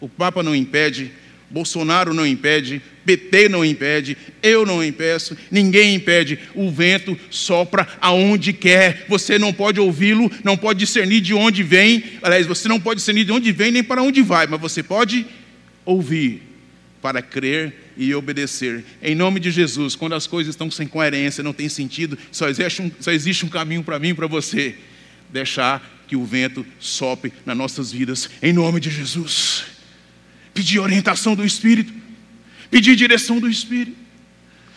O 0.00 0.08
Papa 0.08 0.42
não 0.42 0.56
impede, 0.56 1.12
Bolsonaro 1.50 2.14
não 2.14 2.26
impede, 2.26 2.80
PT 3.04 3.48
não 3.48 3.64
impede, 3.64 4.16
eu 4.42 4.64
não 4.64 4.82
impeço, 4.82 5.36
ninguém 5.50 5.94
impede. 5.94 6.38
O 6.54 6.70
vento 6.70 7.18
sopra 7.30 7.86
aonde 8.00 8.52
quer. 8.52 9.04
Você 9.08 9.38
não 9.38 9.52
pode 9.52 9.80
ouvi-lo, 9.80 10.30
não 10.42 10.56
pode 10.56 10.78
discernir 10.78 11.20
de 11.20 11.34
onde 11.34 11.62
vem. 11.62 12.04
Aliás, 12.22 12.46
você 12.46 12.68
não 12.68 12.80
pode 12.80 12.98
discernir 12.98 13.24
de 13.24 13.32
onde 13.32 13.52
vem 13.52 13.70
nem 13.70 13.82
para 13.82 14.02
onde 14.02 14.22
vai, 14.22 14.46
mas 14.46 14.60
você 14.60 14.82
pode 14.82 15.26
ouvir 15.84 16.49
para 17.00 17.22
crer 17.22 17.92
e 17.96 18.14
obedecer. 18.14 18.84
Em 19.02 19.14
nome 19.14 19.40
de 19.40 19.50
Jesus, 19.50 19.96
quando 19.96 20.14
as 20.14 20.26
coisas 20.26 20.54
estão 20.54 20.70
sem 20.70 20.86
coerência, 20.86 21.42
não 21.42 21.52
tem 21.52 21.68
sentido, 21.68 22.18
só 22.30 22.48
existe 22.48 22.82
um, 22.82 22.90
só 23.00 23.10
existe 23.10 23.44
um 23.44 23.48
caminho 23.48 23.82
para 23.82 23.98
mim 23.98 24.08
e 24.08 24.14
para 24.14 24.26
você: 24.26 24.76
deixar 25.30 25.82
que 26.06 26.16
o 26.16 26.24
vento 26.24 26.66
sopre 26.78 27.32
nas 27.46 27.56
nossas 27.56 27.92
vidas, 27.92 28.28
em 28.42 28.52
nome 28.52 28.80
de 28.80 28.90
Jesus. 28.90 29.64
Pedir 30.52 30.80
orientação 30.80 31.34
do 31.34 31.44
Espírito, 31.44 31.92
pedir 32.70 32.96
direção 32.96 33.38
do 33.38 33.48
Espírito, 33.48 33.96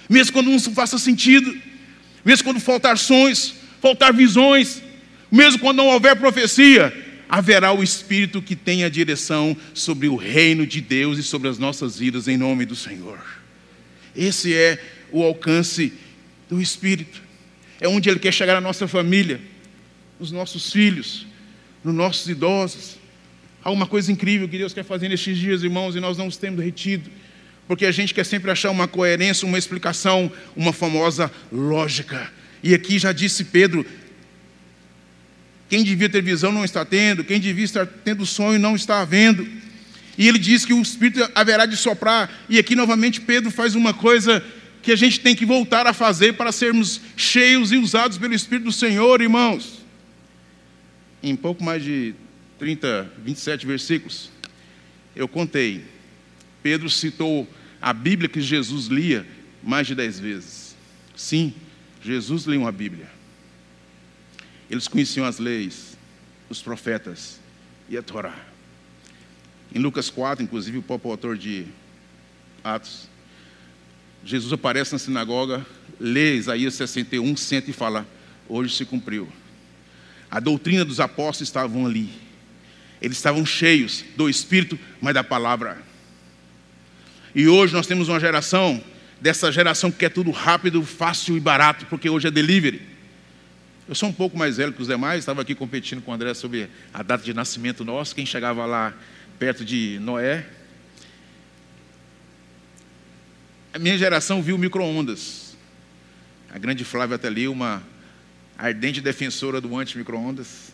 mesmo 0.07 0.33
quando 0.33 0.49
não 0.49 0.59
faça 0.59 0.97
sentido, 0.97 1.57
mesmo 2.23 2.43
quando 2.43 2.59
faltar 2.59 2.97
sonhos, 2.97 3.55
faltar 3.81 4.13
visões, 4.13 4.81
mesmo 5.31 5.59
quando 5.59 5.77
não 5.77 5.88
houver 5.88 6.15
profecia, 6.15 7.02
haverá 7.33 7.73
o 7.73 7.81
Espírito 7.81 8.43
que 8.43 8.55
tem 8.55 8.83
a 8.83 8.89
direção 8.89 9.57
sobre 9.73 10.07
o 10.07 10.15
reino 10.15 10.67
de 10.67 10.79
Deus 10.79 11.17
e 11.17 11.23
sobre 11.23 11.49
as 11.49 11.57
nossas 11.57 11.97
vidas, 11.97 12.27
em 12.27 12.37
nome 12.37 12.63
do 12.63 12.75
Senhor. 12.75 13.19
Esse 14.15 14.53
é 14.53 14.79
o 15.11 15.23
alcance 15.23 15.93
do 16.47 16.61
Espírito, 16.61 17.23
é 17.81 17.87
onde 17.87 18.07
Ele 18.07 18.19
quer 18.19 18.31
chegar 18.31 18.53
na 18.53 18.61
nossa 18.61 18.87
família, 18.87 19.41
nos 20.19 20.31
nossos 20.31 20.71
filhos, 20.71 21.25
nos 21.83 21.95
nossos 21.95 22.29
idosos. 22.29 22.99
Há 23.63 23.71
uma 23.71 23.87
coisa 23.87 24.11
incrível 24.11 24.47
que 24.47 24.59
Deus 24.59 24.71
quer 24.71 24.83
fazer 24.83 25.09
nestes 25.09 25.35
dias, 25.35 25.63
irmãos, 25.63 25.95
e 25.95 25.99
nós 25.99 26.19
não 26.19 26.29
temos 26.29 26.63
retido, 26.63 27.09
porque 27.67 27.87
a 27.87 27.91
gente 27.91 28.13
quer 28.13 28.27
sempre 28.27 28.51
achar 28.51 28.69
uma 28.69 28.87
coerência, 28.87 29.47
uma 29.47 29.57
explicação, 29.57 30.31
uma 30.55 30.71
famosa 30.71 31.31
lógica. 31.51 32.31
E 32.61 32.75
aqui 32.75 32.99
já 32.99 33.11
disse 33.11 33.43
Pedro: 33.45 33.83
quem 35.73 35.83
devia 35.83 36.07
ter 36.07 36.21
visão 36.21 36.51
não 36.51 36.63
está 36.63 36.86
tendo, 36.86 37.23
quem 37.23 37.39
devia 37.39 37.65
estar 37.65 37.88
tendo 37.88 38.27
sonho 38.27 38.59
não 38.59 38.75
está 38.75 39.03
vendo. 39.03 39.47
E 40.15 40.27
ele 40.27 40.38
diz 40.38 40.63
que 40.63 40.71
o 40.71 40.79
Espírito 40.79 41.27
haverá 41.33 41.65
de 41.65 41.75
soprar. 41.75 42.31
E 42.47 42.59
aqui 42.59 42.75
novamente 42.75 43.19
Pedro 43.19 43.49
faz 43.49 43.73
uma 43.73 43.91
coisa 43.91 44.45
que 44.83 44.91
a 44.91 44.95
gente 44.95 45.19
tem 45.19 45.36
que 45.36 45.47
voltar 45.47 45.88
a 45.88 45.91
fazer 45.91 46.33
para 46.33 46.51
sermos 46.51 47.01
cheios 47.17 47.71
e 47.71 47.77
usados 47.77 48.19
pelo 48.19 48.36
Espírito 48.36 48.65
do 48.65 48.71
Senhor, 48.71 49.19
irmãos. 49.19 49.83
Em 51.23 51.36
pouco 51.36 51.63
mais 51.63 51.83
de 51.83 52.13
30, 52.59 53.12
27 53.25 53.65
versículos, 53.65 54.29
eu 55.15 55.27
contei. 55.27 55.83
Pedro 56.62 56.88
citou 56.88 57.51
a 57.81 57.91
Bíblia 57.91 58.29
que 58.29 58.41
Jesus 58.41 58.86
lia 58.86 59.25
mais 59.63 59.88
de 59.88 59.95
dez 59.95 60.19
vezes. 60.19 60.75
Sim, 61.15 61.51
Jesus 61.99 62.45
lia 62.45 62.59
uma 62.59 62.71
Bíblia. 62.71 63.12
Eles 64.69 64.88
conheciam 64.88 65.26
as 65.26 65.39
leis, 65.39 65.97
os 66.49 66.62
profetas 66.62 67.39
e 67.89 67.97
a 67.97 68.02
Torá. 68.02 68.36
Em 69.73 69.80
Lucas 69.80 70.10
4, 70.10 70.43
inclusive, 70.43 70.78
o 70.78 70.84
próprio 70.84 71.12
autor 71.12 71.38
de 71.38 71.65
Atos, 72.63 73.08
Jesus 74.23 74.54
aparece 74.54 74.93
na 74.93 74.99
sinagoga, 74.99 75.65
lê 75.99 76.36
Isaías 76.36 76.76
61, 76.76 77.36
senta 77.36 77.69
e 77.69 77.73
fala: 77.73 78.08
Hoje 78.47 78.76
se 78.76 78.86
cumpriu. 78.86 79.28
A 80.32 80.39
doutrina 80.39 80.86
dos 80.86 80.99
apóstolos 80.99 81.49
estavam 81.49 81.86
ali. 81.86 82.10
Eles 83.02 83.17
estavam 83.17 83.45
cheios 83.45 84.06
do 84.15 84.30
Espírito, 84.30 84.80
mas 85.02 85.13
da 85.13 85.23
palavra. 85.23 85.78
E 87.36 87.47
hoje 87.47 87.73
nós 87.73 87.86
temos 87.86 88.08
uma 88.08 88.19
geração, 88.19 88.82
dessa 89.19 89.52
geração 89.52 89.91
que 89.91 89.97
quer 89.97 90.10
tudo 90.10 90.32
rápido, 90.32 90.84
fácil 90.84 91.36
e 91.36 91.39
barato, 91.39 91.86
porque 91.88 92.10
hoje 92.10 92.28
é 92.28 92.32
delivery. 92.32 92.82
Eu 93.85 93.93
sou 93.93 94.07
um 94.07 94.13
pouco 94.13 94.37
mais 94.37 94.55
velho 94.55 94.71
que 94.71 94.81
os 94.81 94.87
demais, 94.87 95.19
estava 95.19 95.41
aqui 95.41 95.53
competindo 95.53 96.01
com 96.01 96.11
o 96.11 96.13
André 96.13 96.33
sobre 96.33 96.69
a 96.93 97.03
data 97.03 97.21
de 97.21 97.33
nascimento 97.33 97.83
nosso, 97.83 98.15
quem 98.15 98.25
chegava 98.25 98.65
lá 98.65 98.93
perto 99.37 99.65
de 99.65 99.99
Noé. 99.99 100.45
A 103.73 103.79
minha 103.79 103.97
geração 103.97 104.41
viu 104.41 104.57
micro-ondas. 104.57 105.57
A 106.49 106.57
grande 106.57 106.85
Flávia 106.85 107.17
até 107.17 107.27
ali, 107.27 107.45
uma 107.45 107.83
ardente 108.57 109.01
defensora 109.01 109.59
do 109.59 109.77
anti-micro-ondas. 109.77 110.71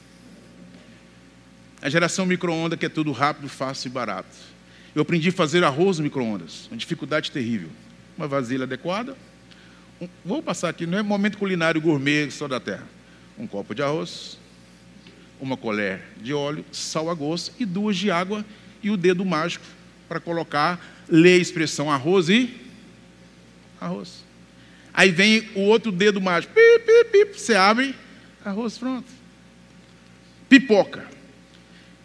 A 1.81 1.89
geração 1.89 2.27
micro-ondas 2.27 2.77
que 2.77 2.85
é 2.85 2.89
tudo 2.89 3.11
rápido, 3.11 3.49
fácil 3.49 3.87
e 3.87 3.91
barato. 3.91 4.37
Eu 4.93 5.01
aprendi 5.01 5.29
a 5.29 5.31
fazer 5.31 5.63
arroz 5.63 5.97
no 5.97 6.03
micro-ondas, 6.03 6.67
uma 6.67 6.77
dificuldade 6.77 7.31
terrível. 7.31 7.69
Uma 8.15 8.27
vasilha 8.27 8.65
adequada. 8.65 9.17
Um, 9.99 10.07
vou 10.23 10.43
passar 10.43 10.69
aqui, 10.69 10.85
não 10.85 10.99
é 10.99 11.01
momento 11.01 11.39
culinário 11.39 11.81
gourmet 11.81 12.29
só 12.29 12.47
da 12.47 12.59
terra 12.59 12.98
um 13.39 13.47
copo 13.47 13.73
de 13.73 13.81
arroz, 13.81 14.37
uma 15.39 15.55
colher 15.55 16.01
de 16.21 16.33
óleo, 16.33 16.65
sal 16.71 17.09
a 17.09 17.13
gosto 17.13 17.53
e 17.57 17.65
duas 17.65 17.95
de 17.95 18.11
água 18.11 18.45
e 18.83 18.91
o 18.91 18.97
dedo 18.97 19.23
mágico 19.23 19.65
para 20.07 20.19
colocar, 20.19 20.79
ler 21.07 21.35
a 21.35 21.41
expressão 21.41 21.89
arroz 21.89 22.27
e 22.27 22.53
arroz. 23.79 24.25
Aí 24.93 25.11
vem 25.11 25.47
o 25.55 25.61
outro 25.61 25.91
dedo 25.91 26.19
mágico, 26.19 26.53
pip, 26.53 26.85
pip, 26.85 27.11
pip, 27.11 27.39
você 27.39 27.55
abre, 27.55 27.95
arroz 28.43 28.77
pronto. 28.77 29.07
Pipoca. 30.49 31.07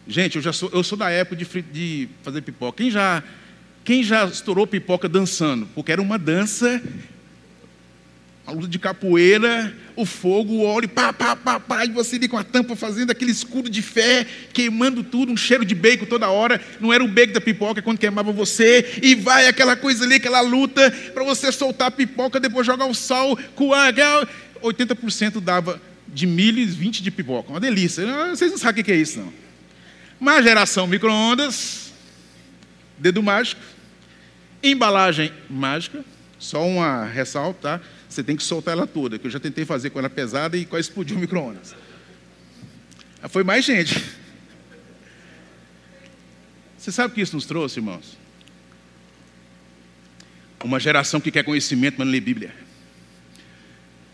Gente, 0.07 0.37
eu 0.37 0.41
já 0.41 0.53
sou, 0.53 0.69
eu 0.71 0.83
sou 0.83 0.97
da 0.97 1.09
época 1.09 1.35
de, 1.35 1.45
de 1.63 2.09
fazer 2.21 2.41
pipoca. 2.41 2.77
Quem 2.77 2.91
já, 2.91 3.23
quem 3.83 4.03
já 4.03 4.25
estourou 4.25 4.67
pipoca 4.67 5.09
dançando? 5.09 5.65
Porque 5.73 5.91
era 5.91 6.01
uma 6.01 6.17
dança 6.17 6.81
a 8.45 8.51
luta 8.51 8.67
de 8.67 8.77
capoeira, 8.77 9.75
o 9.95 10.05
fogo, 10.05 10.53
o 10.53 10.63
óleo, 10.63 10.87
pá, 10.87 11.11
pá, 11.11 11.35
pá, 11.35 11.59
pá, 11.59 11.83
e 11.83 11.89
você 11.89 12.15
ali 12.17 12.27
com 12.27 12.37
a 12.37 12.43
tampa 12.43 12.75
fazendo 12.75 13.09
aquele 13.09 13.31
escudo 13.31 13.69
de 13.69 13.81
fé, 13.81 14.25
queimando 14.53 15.03
tudo, 15.03 15.31
um 15.31 15.37
cheiro 15.37 15.65
de 15.65 15.73
bacon 15.73 16.05
toda 16.05 16.29
hora. 16.29 16.61
Não 16.79 16.93
era 16.93 17.03
o 17.03 17.07
bacon 17.07 17.33
da 17.33 17.41
pipoca 17.41 17.81
quando 17.81 17.97
queimava 17.97 18.31
você, 18.31 18.99
e 19.01 19.15
vai 19.15 19.47
aquela 19.47 19.75
coisa 19.75 20.03
ali, 20.03 20.15
aquela 20.15 20.41
luta 20.41 20.91
para 21.13 21.23
você 21.23 21.51
soltar 21.51 21.87
a 21.87 21.91
pipoca, 21.91 22.39
depois 22.39 22.67
jogar 22.67 22.85
o 22.85 22.93
sal, 22.93 23.35
coar, 23.55 23.93
80% 24.61 25.39
dava 25.41 25.81
de 26.07 26.27
milho 26.27 26.59
e 26.59 26.65
20 26.65 27.01
de 27.01 27.09
pipoca. 27.09 27.49
Uma 27.49 27.59
delícia. 27.59 28.05
Vocês 28.29 28.51
não 28.51 28.57
sabem 28.59 28.81
o 28.81 28.85
que 28.85 28.91
é 28.91 28.95
isso, 28.95 29.19
não. 29.19 29.33
Mas 30.19 30.43
geração 30.43 30.85
micro-ondas, 30.85 31.91
dedo 32.97 33.23
mágico, 33.23 33.61
embalagem 34.61 35.31
mágica, 35.49 36.05
só 36.37 36.65
uma 36.65 37.05
ressalta, 37.05 37.79
tá? 37.79 37.81
Você 38.15 38.23
tem 38.23 38.37
que 38.37 38.43
soltar 38.43 38.71
ela 38.71 38.87
toda, 38.87 39.19
que 39.19 39.27
eu 39.27 39.31
já 39.31 39.41
tentei 39.41 39.65
fazer 39.65 39.89
com 39.89 39.99
ela 39.99 40.09
pesada 40.09 40.55
e 40.55 40.63
quase 40.63 40.87
explodiu 40.87 41.17
o 41.17 41.19
micro-ondas. 41.19 41.75
Foi 43.27 43.43
mais 43.43 43.65
gente. 43.65 44.01
Você 46.77 46.93
sabe 46.93 47.11
o 47.11 47.13
que 47.13 47.19
isso 47.19 47.35
nos 47.35 47.45
trouxe, 47.45 47.79
irmãos? 47.79 48.17
Uma 50.63 50.79
geração 50.79 51.19
que 51.19 51.29
quer 51.29 51.43
conhecimento, 51.43 51.95
mas 51.97 52.07
não 52.07 52.13
lê 52.13 52.21
Bíblia. 52.21 52.55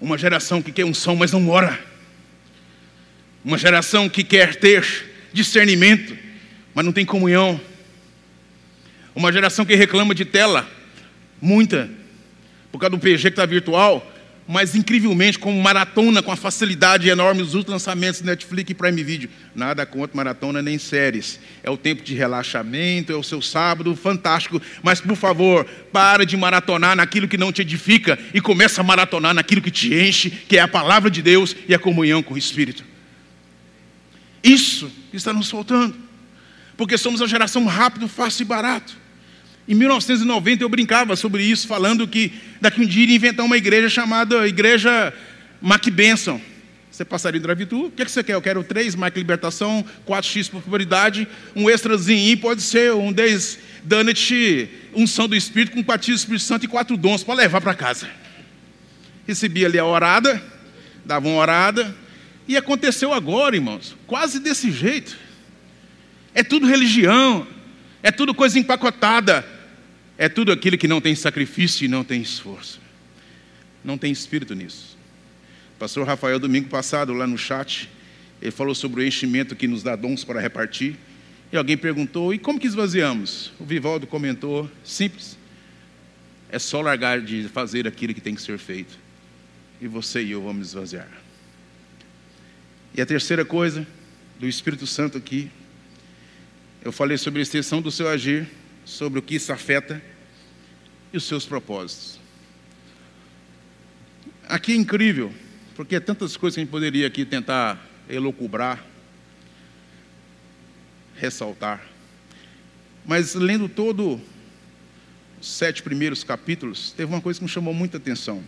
Uma 0.01 0.17
geração 0.17 0.63
que 0.63 0.71
quer 0.71 0.83
unção, 0.83 1.15
mas 1.15 1.31
não 1.31 1.47
ora. 1.47 1.79
Uma 3.45 3.57
geração 3.59 4.09
que 4.09 4.23
quer 4.23 4.55
ter 4.55 4.83
discernimento, 5.31 6.17
mas 6.73 6.83
não 6.83 6.91
tem 6.91 7.05
comunhão. 7.05 7.61
Uma 9.13 9.31
geração 9.31 9.63
que 9.63 9.75
reclama 9.75 10.15
de 10.15 10.25
tela, 10.25 10.67
muita, 11.39 12.00
por 12.71 12.79
causa 12.79 12.95
do 12.95 12.99
PG 12.99 13.23
que 13.23 13.27
está 13.29 13.45
virtual, 13.45 14.05
mas 14.47 14.75
incrivelmente, 14.75 15.39
como 15.39 15.61
maratona 15.61 16.21
com 16.21 16.31
a 16.31 16.35
facilidade 16.35 17.07
enorme 17.07 17.41
os 17.41 17.53
lançamentos 17.53 18.21
Netflix 18.21 18.71
e 18.71 18.73
Prime 18.73 19.03
Video. 19.03 19.29
Nada 19.55 19.85
contra 19.85 20.17
maratona 20.17 20.61
nem 20.61 20.77
séries. 20.77 21.39
É 21.63 21.69
o 21.69 21.77
tempo 21.77 22.03
de 22.03 22.13
relaxamento, 22.15 23.13
é 23.13 23.15
o 23.15 23.23
seu 23.23 23.41
sábado, 23.41 23.95
fantástico. 23.95 24.61
Mas, 24.83 24.99
por 24.99 25.15
favor, 25.15 25.65
para 25.91 26.25
de 26.25 26.35
maratonar 26.35 26.95
naquilo 26.95 27.27
que 27.27 27.37
não 27.37 27.51
te 27.51 27.61
edifica 27.61 28.19
e 28.33 28.41
começa 28.41 28.81
a 28.81 28.83
maratonar 28.83 29.33
naquilo 29.33 29.61
que 29.61 29.71
te 29.71 29.93
enche, 29.93 30.29
que 30.29 30.57
é 30.57 30.61
a 30.61 30.67
palavra 30.67 31.09
de 31.09 31.21
Deus 31.21 31.55
e 31.67 31.73
a 31.73 31.79
comunhão 31.79 32.21
com 32.21 32.33
o 32.33 32.37
Espírito. 32.37 32.83
Isso 34.43 34.91
está 35.13 35.31
nos 35.31 35.49
faltando. 35.49 35.95
Porque 36.75 36.97
somos 36.97 37.21
a 37.21 37.27
geração 37.27 37.65
rápido, 37.67 38.07
fácil 38.07 38.41
e 38.41 38.45
barato. 38.45 39.00
Em 39.67 39.75
1990 39.75 40.63
eu 40.63 40.69
brincava 40.69 41.15
sobre 41.15 41.43
isso, 41.43 41.67
falando 41.67 42.07
que 42.07 42.33
daqui 42.59 42.81
um 42.81 42.85
dia 42.85 43.03
iria 43.03 43.15
inventar 43.15 43.45
uma 43.45 43.57
igreja 43.57 43.89
chamada 43.89 44.47
Igreja 44.47 45.13
MacBenson. 45.61 46.41
Você 46.91 47.05
passaria 47.05 47.39
em 47.39 47.41
drive-thru, 47.41 47.85
o 47.85 47.91
que, 47.91 48.01
é 48.01 48.05
que 48.05 48.11
você 48.11 48.21
quer? 48.21 48.33
Eu 48.33 48.41
quero 48.41 48.63
três, 48.65 48.95
Mac 48.95 49.15
Libertação, 49.15 49.85
4x 50.05 50.49
popularidade, 50.49 51.25
um 51.55 51.69
extrazinho, 51.69 52.37
pode 52.37 52.61
ser 52.61 52.91
um 52.91 53.13
10 53.13 53.59
Donut, 53.83 54.69
unção 54.93 55.27
do 55.27 55.35
Espírito, 55.35 55.73
com 55.73 55.81
batismo 55.83 56.15
Espírito 56.15 56.43
Santo 56.43 56.65
e 56.65 56.67
quatro 56.67 56.97
dons 56.97 57.23
para 57.23 57.35
levar 57.35 57.61
para 57.61 57.73
casa. 57.73 58.09
Recebi 59.25 59.65
ali 59.65 59.79
a 59.79 59.85
orada, 59.85 60.43
dava 61.05 61.29
uma 61.29 61.37
orada, 61.37 61.95
e 62.45 62.57
aconteceu 62.57 63.13
agora, 63.13 63.55
irmãos, 63.55 63.95
quase 64.05 64.39
desse 64.39 64.69
jeito. 64.69 65.17
É 66.35 66.43
tudo 66.43 66.67
religião, 66.67 67.47
é 68.03 68.11
tudo 68.11 68.33
coisa 68.33 68.57
empacotada, 68.57 69.45
é 70.17 70.27
tudo 70.27 70.51
aquilo 70.51 70.77
que 70.77 70.87
não 70.87 71.01
tem 71.01 71.15
sacrifício 71.15 71.85
e 71.85 71.87
não 71.87 72.03
tem 72.03 72.21
esforço. 72.21 72.79
Não 73.83 73.97
tem 73.97 74.11
espírito 74.11 74.53
nisso. 74.53 74.97
O 75.75 75.79
pastor 75.79 76.05
Rafael, 76.05 76.39
domingo 76.39 76.69
passado, 76.69 77.13
lá 77.13 77.25
no 77.25 77.37
chat, 77.37 77.89
ele 78.41 78.51
falou 78.51 78.73
sobre 78.73 79.01
o 79.01 79.05
enchimento 79.05 79.55
que 79.55 79.67
nos 79.67 79.83
dá 79.83 79.95
dons 79.95 80.23
para 80.23 80.39
repartir. 80.39 80.95
E 81.51 81.57
alguém 81.57 81.77
perguntou: 81.77 82.33
e 82.33 82.39
como 82.39 82.59
que 82.59 82.67
esvaziamos? 82.67 83.51
O 83.59 83.65
Vivaldo 83.65 84.07
comentou: 84.07 84.69
simples. 84.83 85.37
É 86.49 86.59
só 86.59 86.81
largar 86.81 87.21
de 87.21 87.47
fazer 87.47 87.87
aquilo 87.87 88.13
que 88.13 88.21
tem 88.21 88.35
que 88.35 88.41
ser 88.41 88.57
feito. 88.57 88.97
E 89.79 89.87
você 89.87 90.21
e 90.21 90.31
eu 90.31 90.43
vamos 90.43 90.67
esvaziar. 90.69 91.07
E 92.93 93.01
a 93.01 93.05
terceira 93.05 93.45
coisa, 93.45 93.87
do 94.39 94.47
Espírito 94.47 94.85
Santo 94.85 95.17
aqui, 95.17 95.49
eu 96.83 96.91
falei 96.91 97.17
sobre 97.17 97.39
a 97.39 97.43
extensão 97.43 97.81
do 97.81 97.91
seu 97.91 98.07
agir, 98.07 98.49
sobre 98.83 99.19
o 99.19 99.21
que 99.21 99.35
isso 99.35 99.53
afeta 99.53 100.01
e 101.13 101.17
os 101.17 101.23
seus 101.23 101.45
propósitos. 101.45 102.19
Aqui 104.47 104.71
é 104.71 104.75
incrível, 104.75 105.31
porque 105.75 105.95
é 105.95 105.99
tantas 105.99 106.35
coisas 106.35 106.55
que 106.55 106.61
a 106.61 106.63
gente 106.63 106.71
poderia 106.71 107.05
aqui 107.05 107.23
tentar 107.23 107.79
elocubrar, 108.09 108.83
ressaltar. 111.15 111.85
Mas 113.05 113.35
lendo 113.35 113.69
todo 113.69 114.19
os 115.39 115.47
sete 115.47 115.83
primeiros 115.83 116.23
capítulos, 116.23 116.91
teve 116.91 117.11
uma 117.11 117.21
coisa 117.21 117.39
que 117.39 117.45
me 117.45 117.49
chamou 117.49 117.73
muita 117.73 117.97
atenção. 117.97 118.43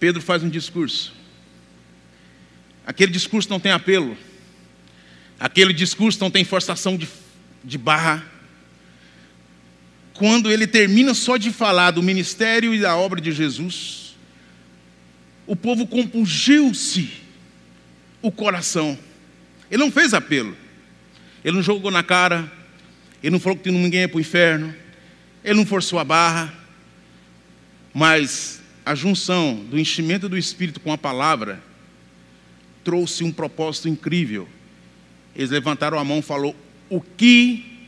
Pedro 0.00 0.22
faz 0.22 0.42
um 0.42 0.48
discurso. 0.48 1.14
Aquele 2.86 3.12
discurso 3.12 3.50
não 3.50 3.60
tem 3.60 3.72
apelo. 3.72 4.16
Aquele 5.38 5.72
discurso 5.72 6.20
não 6.20 6.30
tem 6.30 6.44
forçação 6.44 6.96
de, 6.96 7.08
de 7.64 7.78
barra 7.78 8.38
quando 10.18 10.50
ele 10.50 10.66
termina 10.66 11.14
só 11.14 11.36
de 11.36 11.52
falar 11.52 11.92
do 11.92 12.02
ministério 12.02 12.74
e 12.74 12.80
da 12.80 12.96
obra 12.96 13.20
de 13.20 13.30
Jesus, 13.30 14.16
o 15.46 15.54
povo 15.54 15.86
compungiu-se 15.86 17.08
o 18.20 18.32
coração. 18.32 18.98
Ele 19.70 19.84
não 19.84 19.92
fez 19.92 20.12
apelo. 20.12 20.56
Ele 21.44 21.54
não 21.54 21.62
jogou 21.62 21.92
na 21.92 22.02
cara. 22.02 22.50
Ele 23.22 23.30
não 23.30 23.38
falou 23.38 23.56
que 23.56 23.70
ninguém 23.70 24.00
ia 24.00 24.08
para 24.08 24.18
o 24.18 24.20
inferno. 24.20 24.74
Ele 25.44 25.54
não 25.54 25.64
forçou 25.64 26.00
a 26.00 26.04
barra. 26.04 26.52
Mas 27.94 28.60
a 28.84 28.96
junção 28.96 29.64
do 29.70 29.78
enchimento 29.78 30.28
do 30.28 30.36
Espírito 30.36 30.80
com 30.80 30.92
a 30.92 30.98
palavra 30.98 31.62
trouxe 32.82 33.22
um 33.22 33.30
propósito 33.30 33.88
incrível. 33.88 34.48
Eles 35.38 35.50
levantaram 35.50 35.96
a 35.96 36.04
mão 36.04 36.18
e 36.18 36.22
falou: 36.22 36.54
"O 36.90 37.00
que 37.00 37.86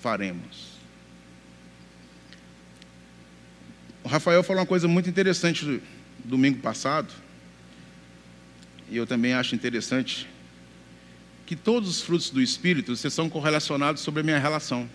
faremos?" 0.00 0.72
O 4.02 4.08
Rafael 4.08 4.42
falou 4.42 4.60
uma 4.60 4.66
coisa 4.66 4.88
muito 4.88 5.08
interessante 5.08 5.80
domingo 6.24 6.58
passado, 6.58 7.14
e 8.90 8.96
eu 8.96 9.06
também 9.06 9.32
acho 9.32 9.54
interessante, 9.54 10.28
que 11.46 11.54
todos 11.54 11.88
os 11.88 12.02
frutos 12.02 12.30
do 12.30 12.42
Espírito 12.42 12.96
são 12.96 13.30
correlacionados 13.30 14.02
sobre 14.02 14.20
a 14.20 14.24
minha 14.24 14.38
relação. 14.38 14.90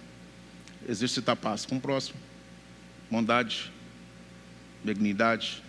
Exercitar 0.88 1.36
paz 1.36 1.66
com 1.66 1.78
o 1.78 1.82
próximo, 1.82 2.18
bondade, 3.10 3.72
benignidade, 4.84 5.64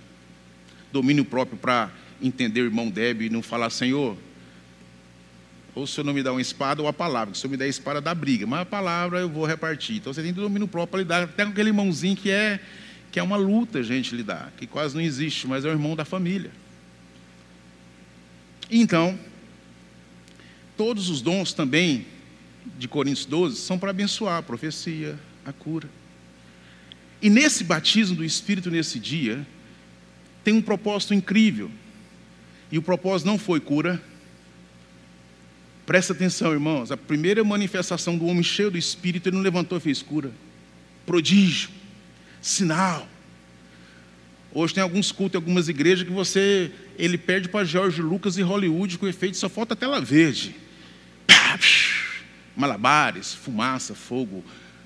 domínio 0.93 1.25
próprio 1.25 1.57
para 1.57 1.91
entender 2.21 2.63
o 2.63 2.65
irmão 2.65 2.91
débil 2.91 3.29
e 3.29 3.31
não 3.31 3.43
falar, 3.43 3.71
Senhor, 3.71 4.17
ou 5.79 5.85
o 5.85 5.87
Senhor 5.87 6.05
não 6.05 6.13
me 6.13 6.25
dá 6.25 6.33
uma 6.33 6.41
espada 6.41 6.83
ou 6.83 6.89
a 6.89 6.93
palavra, 6.93 7.33
se 7.33 7.39
o 7.39 7.43
Senhor 7.43 7.53
me 7.53 7.57
der 7.57 7.67
a 7.67 7.69
espada 7.69 8.01
dá 8.01 8.13
briga, 8.13 8.45
mas 8.49 8.63
a 8.63 8.67
palavra 8.67 9.21
eu 9.21 9.29
vou 9.29 9.47
repartir. 9.47 9.97
Então 9.97 10.13
você 10.13 10.21
tem 10.21 10.33
domínio 10.33 10.67
próprio 10.67 10.91
para 10.91 10.99
lidar 10.99 11.23
até 11.23 11.45
com 11.45 11.53
aquele 11.53 11.69
irmãozinho 11.69 12.17
que 12.17 12.31
é 12.31 12.59
que 13.13 13.19
é 13.21 13.23
uma 13.23 13.37
luta 13.37 13.79
a 13.79 13.83
gente 13.83 14.15
lidar, 14.15 14.53
que 14.57 14.67
quase 14.67 14.95
não 14.95 15.01
existe, 15.01 15.47
mas 15.47 15.65
é 15.65 15.69
o 15.69 15.71
irmão 15.71 15.95
da 15.95 16.05
família. 16.05 16.51
Então, 18.69 19.19
todos 20.77 21.09
os 21.09 21.23
dons 21.23 21.53
também 21.53 22.07
de 22.77 22.87
Coríntios 22.87 23.25
12 23.25 23.57
são 23.57 23.79
para 23.79 23.91
abençoar 23.91 24.39
a 24.39 24.43
profecia, 24.43 25.19
a 25.47 25.53
cura. 25.53 25.89
E 27.23 27.31
nesse 27.31 27.65
batismo 27.65 28.17
do 28.17 28.25
Espírito 28.25 28.71
nesse 28.71 28.99
dia, 28.99 29.47
tem 30.43 30.53
um 30.53 30.61
propósito 30.61 31.15
incrível. 31.15 31.71
E 32.71 32.77
o 32.77 32.83
propósito 32.83 33.27
não 33.27 33.39
foi 33.39 33.61
cura. 33.61 34.03
Presta 35.89 36.13
atenção, 36.13 36.53
irmãos. 36.53 36.93
A 36.93 36.99
primeira 36.99 37.43
manifestação 37.43 38.19
do 38.19 38.27
homem 38.27 38.43
cheio 38.43 38.71
do 38.71 38.77
Espírito, 38.77 39.31
ele 39.31 39.37
não 39.37 39.43
levantou 39.43 39.79
e 39.79 39.81
fez 39.81 40.03
cura. 40.03 40.31
Prodígio 41.07 41.71
sinal. 42.43 43.09
Hoje 44.53 44.75
tem 44.75 44.83
alguns 44.83 45.11
cultos, 45.11 45.37
algumas 45.37 45.67
igrejas 45.67 46.07
que 46.07 46.13
você 46.13 46.71
ele 46.99 47.17
perde 47.17 47.49
para 47.49 47.65
George 47.65 48.03
Lucas 48.03 48.37
e 48.37 48.43
Hollywood 48.43 48.99
com 48.99 49.09
efeito, 49.09 49.39
só 49.39 49.49
falta 49.49 49.75
tela 49.75 49.99
verde. 49.99 50.55
Malabares, 52.55 53.33
fumaça, 53.33 53.95
fogo. 53.95 54.45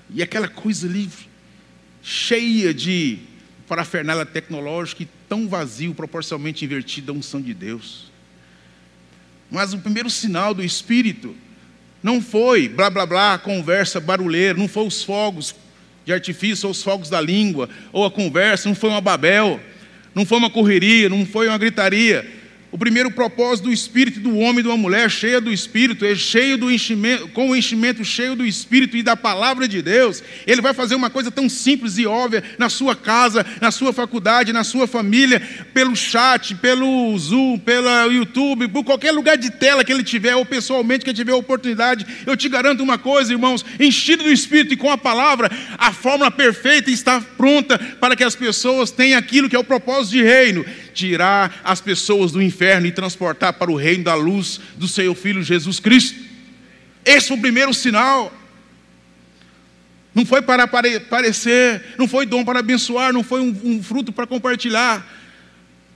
E 0.09 0.23
aquela 0.23 0.47
coisa 0.47 0.87
ali 0.87 1.09
cheia 2.01 2.73
de 2.73 3.19
parafernália 3.67 4.25
tecnológica 4.25 5.03
e 5.03 5.09
tão 5.27 5.49
vazio, 5.49 5.93
proporcionalmente 5.93 6.63
invertido 6.63 7.11
à 7.11 7.15
unção 7.15 7.41
de 7.41 7.53
Deus. 7.53 8.12
Mas 9.53 9.71
o 9.71 9.77
primeiro 9.77 10.09
sinal 10.09 10.51
do 10.51 10.63
Espírito 10.63 11.35
não 12.01 12.19
foi 12.19 12.67
blá 12.67 12.89
blá 12.89 13.05
blá, 13.05 13.37
conversa 13.37 13.99
barulheira, 13.99 14.57
não 14.57 14.67
foi 14.67 14.83
os 14.87 15.03
fogos 15.03 15.55
de 16.03 16.11
artifício, 16.11 16.65
ou 16.65 16.71
os 16.71 16.81
fogos 16.81 17.07
da 17.07 17.21
língua, 17.21 17.69
ou 17.91 18.03
a 18.03 18.09
conversa, 18.09 18.67
não 18.67 18.75
foi 18.75 18.89
uma 18.89 18.99
Babel, 18.99 19.59
não 20.15 20.25
foi 20.25 20.39
uma 20.39 20.49
correria, 20.49 21.07
não 21.07 21.23
foi 21.23 21.47
uma 21.47 21.57
gritaria. 21.59 22.27
O 22.73 22.77
primeiro 22.79 23.11
propósito 23.11 23.65
do 23.65 23.71
espírito 23.71 24.19
do 24.19 24.35
homem 24.35 24.61
e 24.61 24.63
de 24.63 24.67
uma 24.67 24.75
mulher 24.75 25.07
cheia 25.07 25.39
do 25.39 25.53
espírito, 25.53 26.03
é 26.03 26.15
cheio 26.15 26.57
do 26.57 26.71
enchimento, 26.71 27.27
com 27.27 27.51
o 27.51 27.55
enchimento 27.55 28.03
cheio 28.03 28.35
do 28.35 28.43
espírito 28.43 28.97
e 28.97 29.03
da 29.03 29.15
palavra 29.15 29.67
de 29.67 29.79
Deus. 29.79 30.23
Ele 30.47 30.59
vai 30.59 30.73
fazer 30.73 30.95
uma 30.95 31.11
coisa 31.11 31.29
tão 31.29 31.47
simples 31.47 31.99
e 31.99 32.07
óbvia 32.07 32.43
na 32.57 32.69
sua 32.69 32.95
casa, 32.95 33.45
na 33.61 33.69
sua 33.69 33.93
faculdade, 33.93 34.51
na 34.51 34.63
sua 34.63 34.87
família, 34.87 35.39
pelo 35.71 35.95
chat, 35.95 36.55
pelo 36.55 37.15
Zoom, 37.15 37.59
pelo 37.59 38.11
YouTube, 38.11 38.67
por 38.69 38.83
qualquer 38.83 39.11
lugar 39.11 39.37
de 39.37 39.51
tela 39.51 39.83
que 39.83 39.93
ele 39.93 40.03
tiver, 40.03 40.35
ou 40.35 40.43
pessoalmente 40.43 41.03
que 41.03 41.11
ele 41.11 41.17
tiver 41.17 41.35
oportunidade. 41.35 42.07
Eu 42.25 42.35
te 42.35 42.49
garanto 42.49 42.81
uma 42.81 42.97
coisa, 42.97 43.31
irmãos, 43.31 43.63
enchido 43.79 44.23
do 44.23 44.31
espírito 44.31 44.73
e 44.73 44.77
com 44.77 44.89
a 44.89 44.97
palavra, 44.97 45.51
a 45.77 45.93
fórmula 45.93 46.31
perfeita 46.31 46.89
está 46.89 47.21
pronta 47.21 47.77
para 47.77 48.15
que 48.15 48.23
as 48.23 48.35
pessoas 48.35 48.89
tenham 48.89 49.19
aquilo 49.19 49.47
que 49.47 49.55
é 49.55 49.59
o 49.59 49.63
propósito 49.63 50.13
de 50.13 50.23
reino 50.23 50.65
tirar 50.93 51.61
as 51.63 51.81
pessoas 51.81 52.31
do 52.31 52.41
inferno 52.41 52.87
e 52.87 52.91
transportar 52.91 53.53
para 53.53 53.71
o 53.71 53.75
reino 53.75 54.03
da 54.03 54.15
luz 54.15 54.59
do 54.75 54.87
seu 54.87 55.13
Filho 55.13 55.43
Jesus 55.43 55.79
Cristo. 55.79 56.19
Esse 57.03 57.27
foi 57.27 57.37
o 57.37 57.41
primeiro 57.41 57.73
sinal. 57.73 58.31
Não 60.13 60.25
foi 60.25 60.41
para 60.41 60.67
parecer, 60.67 61.95
não 61.97 62.07
foi 62.07 62.25
dom 62.25 62.45
para 62.45 62.59
abençoar, 62.59 63.11
não 63.11 63.23
foi 63.23 63.41
um, 63.41 63.59
um 63.63 63.83
fruto 63.83 64.11
para 64.11 64.27
compartilhar. 64.27 65.05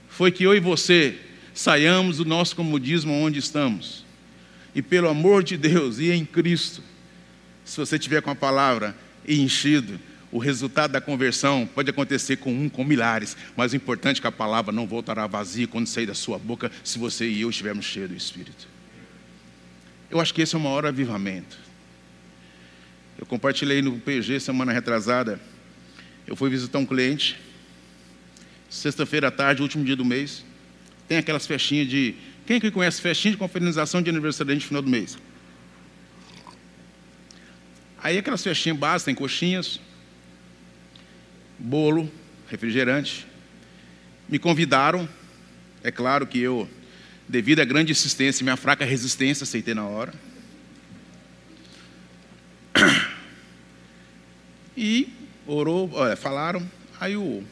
Foi 0.08 0.32
que 0.32 0.42
eu 0.42 0.54
e 0.54 0.60
você 0.60 1.16
saiamos 1.54 2.18
do 2.18 2.24
nosso 2.24 2.56
comodismo 2.56 3.12
onde 3.12 3.38
estamos. 3.38 4.04
E 4.74 4.82
pelo 4.82 5.08
amor 5.08 5.44
de 5.44 5.56
Deus 5.56 5.98
e 5.98 6.10
em 6.10 6.24
Cristo, 6.24 6.82
se 7.64 7.76
você 7.76 7.98
tiver 7.98 8.20
com 8.20 8.30
a 8.30 8.34
palavra 8.34 8.96
enchido, 9.26 10.00
O 10.30 10.38
resultado 10.38 10.92
da 10.92 11.00
conversão 11.00 11.66
pode 11.66 11.88
acontecer 11.88 12.36
com 12.36 12.52
um, 12.52 12.68
com 12.68 12.84
milhares, 12.84 13.36
mas 13.56 13.72
o 13.72 13.76
importante 13.76 14.18
é 14.18 14.20
que 14.20 14.26
a 14.26 14.32
palavra 14.32 14.72
não 14.72 14.86
voltará 14.86 15.26
vazia 15.26 15.66
quando 15.66 15.86
sair 15.86 16.06
da 16.06 16.14
sua 16.14 16.38
boca, 16.38 16.70
se 16.84 16.98
você 16.98 17.26
e 17.26 17.40
eu 17.40 17.50
estivermos 17.50 17.86
cheios 17.86 18.10
do 18.10 18.16
Espírito. 18.16 18.68
Eu 20.10 20.20
acho 20.20 20.34
que 20.34 20.42
esse 20.42 20.54
é 20.54 20.58
o 20.58 20.60
maior 20.60 20.84
avivamento. 20.84 21.58
Eu 23.18 23.26
compartilhei 23.26 23.80
no 23.82 23.98
PG 23.98 24.40
semana 24.40 24.72
retrasada. 24.72 25.40
Eu 26.26 26.36
fui 26.36 26.50
visitar 26.50 26.78
um 26.78 26.86
cliente, 26.86 27.40
sexta-feira 28.68 29.28
à 29.28 29.30
tarde, 29.30 29.62
último 29.62 29.84
dia 29.84 29.96
do 29.96 30.04
mês. 30.04 30.44
Tem 31.08 31.18
aquelas 31.18 31.46
festinhas 31.46 31.88
de. 31.88 32.14
Quem 32.46 32.60
que 32.60 32.70
conhece 32.70 33.00
festinha 33.00 33.32
de 33.32 33.38
confraternização 33.38 34.00
de 34.00 34.10
aniversário 34.10 34.54
no 34.54 34.60
final 34.60 34.82
do 34.82 34.90
mês? 34.90 35.18
Aí 38.02 38.16
aquelas 38.16 38.42
festinhas 38.42 38.78
básicas, 38.78 39.04
tem 39.04 39.14
coxinhas, 39.14 39.80
bolo, 41.58 42.10
refrigerante. 42.48 43.26
Me 44.28 44.38
convidaram, 44.38 45.08
é 45.82 45.90
claro 45.90 46.26
que 46.26 46.38
eu, 46.38 46.68
devido 47.28 47.60
à 47.60 47.64
grande 47.64 47.92
insistência 47.92 48.42
e 48.42 48.44
minha 48.44 48.56
fraca 48.56 48.84
resistência, 48.84 49.44
aceitei 49.44 49.74
na 49.74 49.86
hora. 49.86 50.12
E 54.80 55.12
orou, 55.44 55.90
olha, 55.92 56.14
falaram, 56.14 56.64
aí 57.00 57.16
o 57.16 57.42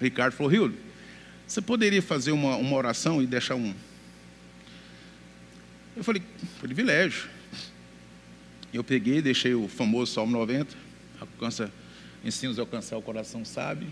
Ricardo 0.00 0.32
falou, 0.32 0.50
Rio, 0.50 0.74
você 1.46 1.60
poderia 1.62 2.02
fazer 2.02 2.32
uma, 2.32 2.56
uma 2.56 2.76
oração 2.76 3.22
e 3.22 3.26
deixar 3.26 3.54
um. 3.54 3.72
Eu 5.96 6.02
falei, 6.02 6.20
privilégio. 6.60 7.28
Eu 8.72 8.84
peguei, 8.84 9.22
deixei 9.22 9.54
o 9.54 9.66
famoso 9.66 10.12
Salmo 10.12 10.32
90, 10.32 10.76
alcança, 11.20 11.72
ensina 12.28 12.52
a 12.56 12.60
alcançar 12.60 12.96
o 12.96 13.02
coração 13.02 13.44
sabe. 13.44 13.86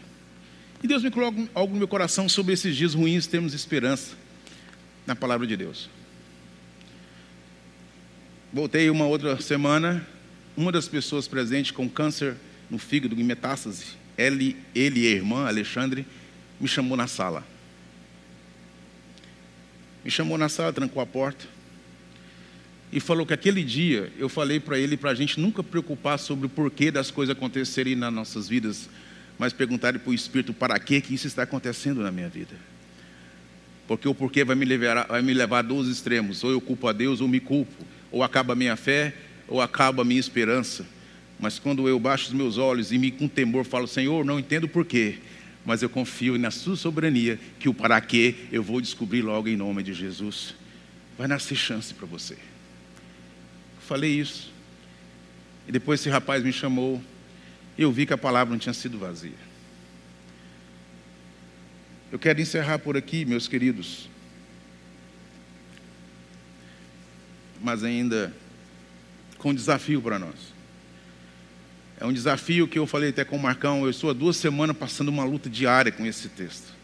E 0.82 0.86
Deus 0.86 1.02
me 1.02 1.10
coloca 1.10 1.48
algo 1.54 1.72
no 1.72 1.78
meu 1.78 1.88
coração 1.88 2.28
sobre 2.28 2.52
esses 2.52 2.76
dias 2.76 2.94
ruins, 2.94 3.26
temos 3.26 3.54
esperança 3.54 4.14
na 5.06 5.16
palavra 5.16 5.46
de 5.46 5.56
Deus. 5.56 5.88
Voltei 8.52 8.88
uma 8.90 9.06
outra 9.06 9.40
semana, 9.40 10.06
uma 10.56 10.70
das 10.70 10.86
pessoas 10.86 11.26
presentes 11.26 11.70
com 11.70 11.88
câncer 11.88 12.36
no 12.70 12.78
fígado, 12.78 13.18
em 13.18 13.24
metástase, 13.24 13.86
ele, 14.16 14.56
ele 14.74 15.00
e 15.00 15.06
a 15.08 15.10
irmã, 15.10 15.46
Alexandre, 15.46 16.06
me 16.60 16.68
chamou 16.68 16.96
na 16.96 17.06
sala. 17.06 17.44
Me 20.04 20.10
chamou 20.10 20.38
na 20.38 20.48
sala, 20.48 20.72
trancou 20.72 21.02
a 21.02 21.06
porta 21.06 21.55
e 22.92 23.00
falou 23.00 23.26
que 23.26 23.34
aquele 23.34 23.64
dia 23.64 24.12
eu 24.18 24.28
falei 24.28 24.60
para 24.60 24.78
ele 24.78 24.96
para 24.96 25.10
a 25.10 25.14
gente 25.14 25.40
nunca 25.40 25.62
preocupar 25.62 26.18
sobre 26.18 26.46
o 26.46 26.48
porquê 26.48 26.90
das 26.90 27.10
coisas 27.10 27.36
acontecerem 27.36 27.96
nas 27.96 28.12
nossas 28.12 28.48
vidas, 28.48 28.88
mas 29.38 29.52
perguntar 29.52 29.98
para 29.98 30.10
o 30.10 30.14
Espírito 30.14 30.54
para 30.54 30.78
que 30.78 31.00
que 31.00 31.14
isso 31.14 31.26
está 31.26 31.42
acontecendo 31.42 32.02
na 32.02 32.10
minha 32.10 32.28
vida. 32.28 32.54
Porque 33.86 34.08
o 34.08 34.14
porquê 34.14 34.44
vai 34.44 34.56
me 34.56 34.64
levar, 34.64 35.06
vai 35.06 35.22
me 35.22 35.34
levar 35.34 35.60
a 35.60 35.62
dois 35.62 35.88
extremos: 35.88 36.42
ou 36.42 36.50
eu 36.50 36.60
culpo 36.60 36.88
a 36.88 36.92
Deus, 36.92 37.20
ou 37.20 37.28
me 37.28 37.40
culpo, 37.40 37.84
ou 38.10 38.22
acaba 38.22 38.52
a 38.52 38.56
minha 38.56 38.76
fé, 38.76 39.14
ou 39.46 39.60
acaba 39.60 40.02
a 40.02 40.04
minha 40.04 40.20
esperança. 40.20 40.86
Mas 41.38 41.58
quando 41.58 41.88
eu 41.88 41.98
baixo 42.00 42.28
os 42.28 42.32
meus 42.32 42.56
olhos 42.56 42.92
e 42.92 42.98
me 42.98 43.10
com 43.10 43.28
temor 43.28 43.64
falo, 43.64 43.86
Senhor, 43.86 44.24
não 44.24 44.38
entendo 44.38 44.66
porquê, 44.66 45.18
mas 45.64 45.82
eu 45.82 45.88
confio 45.88 46.38
na 46.38 46.50
sua 46.50 46.76
soberania 46.76 47.38
que 47.58 47.68
o 47.68 47.74
para 47.74 48.00
quê 48.00 48.34
eu 48.50 48.62
vou 48.62 48.80
descobrir 48.80 49.22
logo 49.22 49.48
em 49.48 49.56
nome 49.56 49.82
de 49.82 49.92
Jesus. 49.92 50.54
Vai 51.18 51.28
nascer 51.28 51.56
chance 51.56 51.92
para 51.92 52.06
você. 52.06 52.36
Falei 53.86 54.10
isso. 54.10 54.50
E 55.68 55.72
depois 55.72 56.00
esse 56.00 56.10
rapaz 56.10 56.42
me 56.42 56.52
chamou. 56.52 57.00
E 57.78 57.82
eu 57.82 57.92
vi 57.92 58.04
que 58.04 58.12
a 58.12 58.18
palavra 58.18 58.50
não 58.50 58.58
tinha 58.58 58.72
sido 58.72 58.98
vazia. 58.98 59.46
Eu 62.10 62.18
quero 62.18 62.40
encerrar 62.40 62.80
por 62.80 62.96
aqui, 62.96 63.24
meus 63.24 63.46
queridos. 63.46 64.08
Mas 67.62 67.84
ainda 67.84 68.34
com 69.38 69.50
um 69.50 69.54
desafio 69.54 70.02
para 70.02 70.18
nós. 70.18 70.34
É 72.00 72.04
um 72.04 72.12
desafio 72.12 72.66
que 72.66 72.78
eu 72.78 72.86
falei 72.86 73.10
até 73.10 73.24
com 73.24 73.36
o 73.36 73.42
Marcão. 73.42 73.84
Eu 73.84 73.90
estou 73.90 74.10
há 74.10 74.12
duas 74.12 74.36
semanas 74.36 74.76
passando 74.76 75.08
uma 75.08 75.24
luta 75.24 75.48
diária 75.48 75.92
com 75.92 76.04
esse 76.04 76.28
texto. 76.28 76.74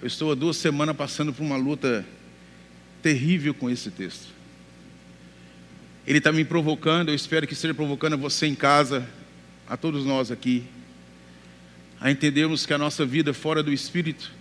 Eu 0.00 0.06
estou 0.06 0.30
há 0.30 0.36
duas 0.36 0.56
semanas 0.56 0.96
passando 0.96 1.32
por 1.32 1.42
uma 1.42 1.56
luta 1.56 2.06
terrível 3.02 3.52
com 3.52 3.68
esse 3.68 3.90
texto. 3.90 4.37
Ele 6.08 6.16
está 6.16 6.32
me 6.32 6.42
provocando, 6.42 7.10
eu 7.10 7.14
espero 7.14 7.46
que 7.46 7.52
esteja 7.52 7.74
provocando 7.74 8.16
você 8.16 8.46
em 8.46 8.54
casa, 8.54 9.06
a 9.68 9.76
todos 9.76 10.06
nós 10.06 10.30
aqui, 10.30 10.64
a 12.00 12.10
entendermos 12.10 12.64
que 12.64 12.72
a 12.72 12.78
nossa 12.78 13.04
vida 13.04 13.34
fora 13.34 13.62
do 13.62 13.70
Espírito, 13.70 14.32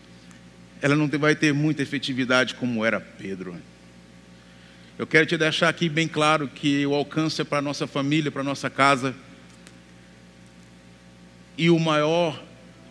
ela 0.82 0.96
não 0.96 1.10
vai 1.10 1.36
ter 1.36 1.54
muita 1.54 1.82
efetividade 1.84 2.56
como 2.56 2.86
era 2.86 3.02
Pedro. 3.02 3.58
Eu 4.98 5.06
quero 5.06 5.26
te 5.26 5.36
deixar 5.36 5.68
aqui 5.68 5.90
bem 5.90 6.08
claro 6.08 6.48
que 6.48 6.86
o 6.86 6.96
alcance 6.96 7.42
é 7.42 7.44
para 7.44 7.58
a 7.58 7.62
nossa 7.62 7.86
família, 7.86 8.32
para 8.32 8.44
a 8.44 8.46
nossa 8.46 8.70
casa. 8.70 9.14
E 11.58 11.70
o 11.70 11.78
maior, 11.78 12.42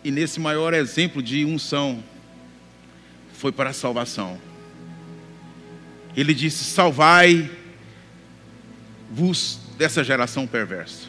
e 0.03 0.11
nesse 0.11 0.39
maior 0.39 0.75
exemplo 0.75 1.23
de 1.23 1.43
unção, 1.43 2.03
foi 3.33 3.51
para 3.51 3.71
a 3.71 3.73
salvação. 3.73 4.39
Ele 6.15 6.31
disse: 6.35 6.63
Salvai-vos 9.07 9.59
dessa 9.77 10.03
geração 10.03 10.45
perversa. 10.45 11.07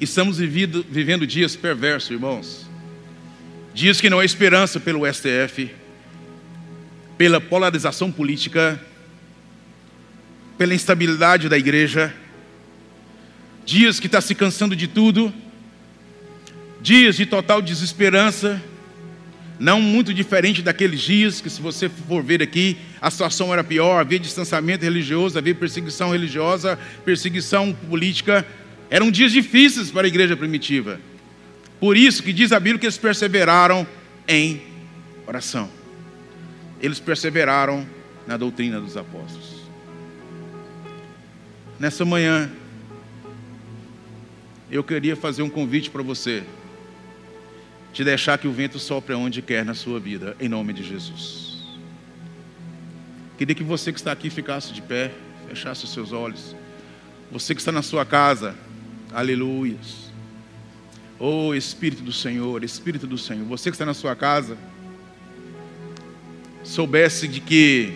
Estamos 0.00 0.38
vivido, 0.38 0.84
vivendo 0.88 1.26
dias 1.26 1.54
perversos, 1.54 2.10
irmãos. 2.10 2.66
Dias 3.74 4.00
que 4.00 4.10
não 4.10 4.18
há 4.18 4.24
esperança 4.24 4.80
pelo 4.80 5.02
STF, 5.10 5.70
pela 7.16 7.40
polarização 7.40 8.10
política 8.10 8.80
pela 10.58 10.74
instabilidade 10.74 11.48
da 11.48 11.58
igreja, 11.58 12.14
dias 13.64 13.98
que 13.98 14.06
está 14.06 14.20
se 14.20 14.32
cansando 14.32 14.76
de 14.76 14.86
tudo, 14.86 15.32
dias 16.80 17.16
de 17.16 17.26
total 17.26 17.60
desesperança, 17.60 18.62
não 19.62 19.80
muito 19.80 20.12
diferente 20.12 20.60
daqueles 20.62 21.00
dias 21.00 21.40
que, 21.40 21.48
se 21.48 21.60
você 21.60 21.88
for 21.88 22.22
ver 22.22 22.42
aqui, 22.42 22.76
a 23.00 23.10
situação 23.10 23.52
era 23.52 23.62
pior, 23.62 24.00
havia 24.00 24.18
distanciamento 24.18 24.84
religioso, 24.84 25.38
havia 25.38 25.54
perseguição 25.54 26.10
religiosa, 26.10 26.78
perseguição 27.04 27.72
política. 27.72 28.44
Eram 28.90 29.10
dias 29.10 29.32
difíceis 29.32 29.90
para 29.90 30.06
a 30.06 30.08
igreja 30.08 30.36
primitiva. 30.36 31.00
Por 31.78 31.96
isso 31.96 32.22
que 32.22 32.32
diz 32.32 32.52
a 32.52 32.58
Bíblia 32.58 32.78
que 32.78 32.86
eles 32.86 32.98
perseveraram 32.98 33.86
em 34.26 34.60
oração. 35.26 35.68
Eles 36.80 36.98
perseveraram 36.98 37.86
na 38.26 38.36
doutrina 38.36 38.80
dos 38.80 38.96
apóstolos 38.96 39.52
nessa 41.82 42.04
manhã, 42.04 42.48
eu 44.70 44.84
queria 44.84 45.16
fazer 45.16 45.42
um 45.42 45.50
convite 45.50 45.90
para 45.90 46.00
você, 46.00 46.44
te 47.92 48.02
deixar 48.02 48.38
que 48.38 48.48
o 48.48 48.52
vento 48.52 48.78
sopre 48.78 49.14
onde 49.14 49.42
quer 49.42 49.64
na 49.64 49.74
sua 49.74 50.00
vida, 50.00 50.34
em 50.40 50.48
nome 50.48 50.72
de 50.72 50.82
Jesus. 50.82 51.58
Queria 53.36 53.54
que 53.54 53.62
você 53.62 53.92
que 53.92 53.98
está 53.98 54.12
aqui 54.12 54.30
ficasse 54.30 54.72
de 54.72 54.80
pé, 54.80 55.12
fechasse 55.48 55.84
os 55.84 55.92
seus 55.92 56.12
olhos. 56.12 56.56
Você 57.30 57.54
que 57.54 57.60
está 57.60 57.72
na 57.72 57.82
sua 57.82 58.06
casa, 58.06 58.54
aleluias. 59.12 60.10
Oh 61.18 61.54
Espírito 61.54 62.02
do 62.02 62.12
Senhor, 62.12 62.64
Espírito 62.64 63.06
do 63.06 63.18
Senhor, 63.18 63.44
você 63.44 63.70
que 63.70 63.74
está 63.74 63.86
na 63.86 63.94
sua 63.94 64.16
casa, 64.16 64.56
soubesse 66.64 67.28
de 67.28 67.40
que 67.40 67.92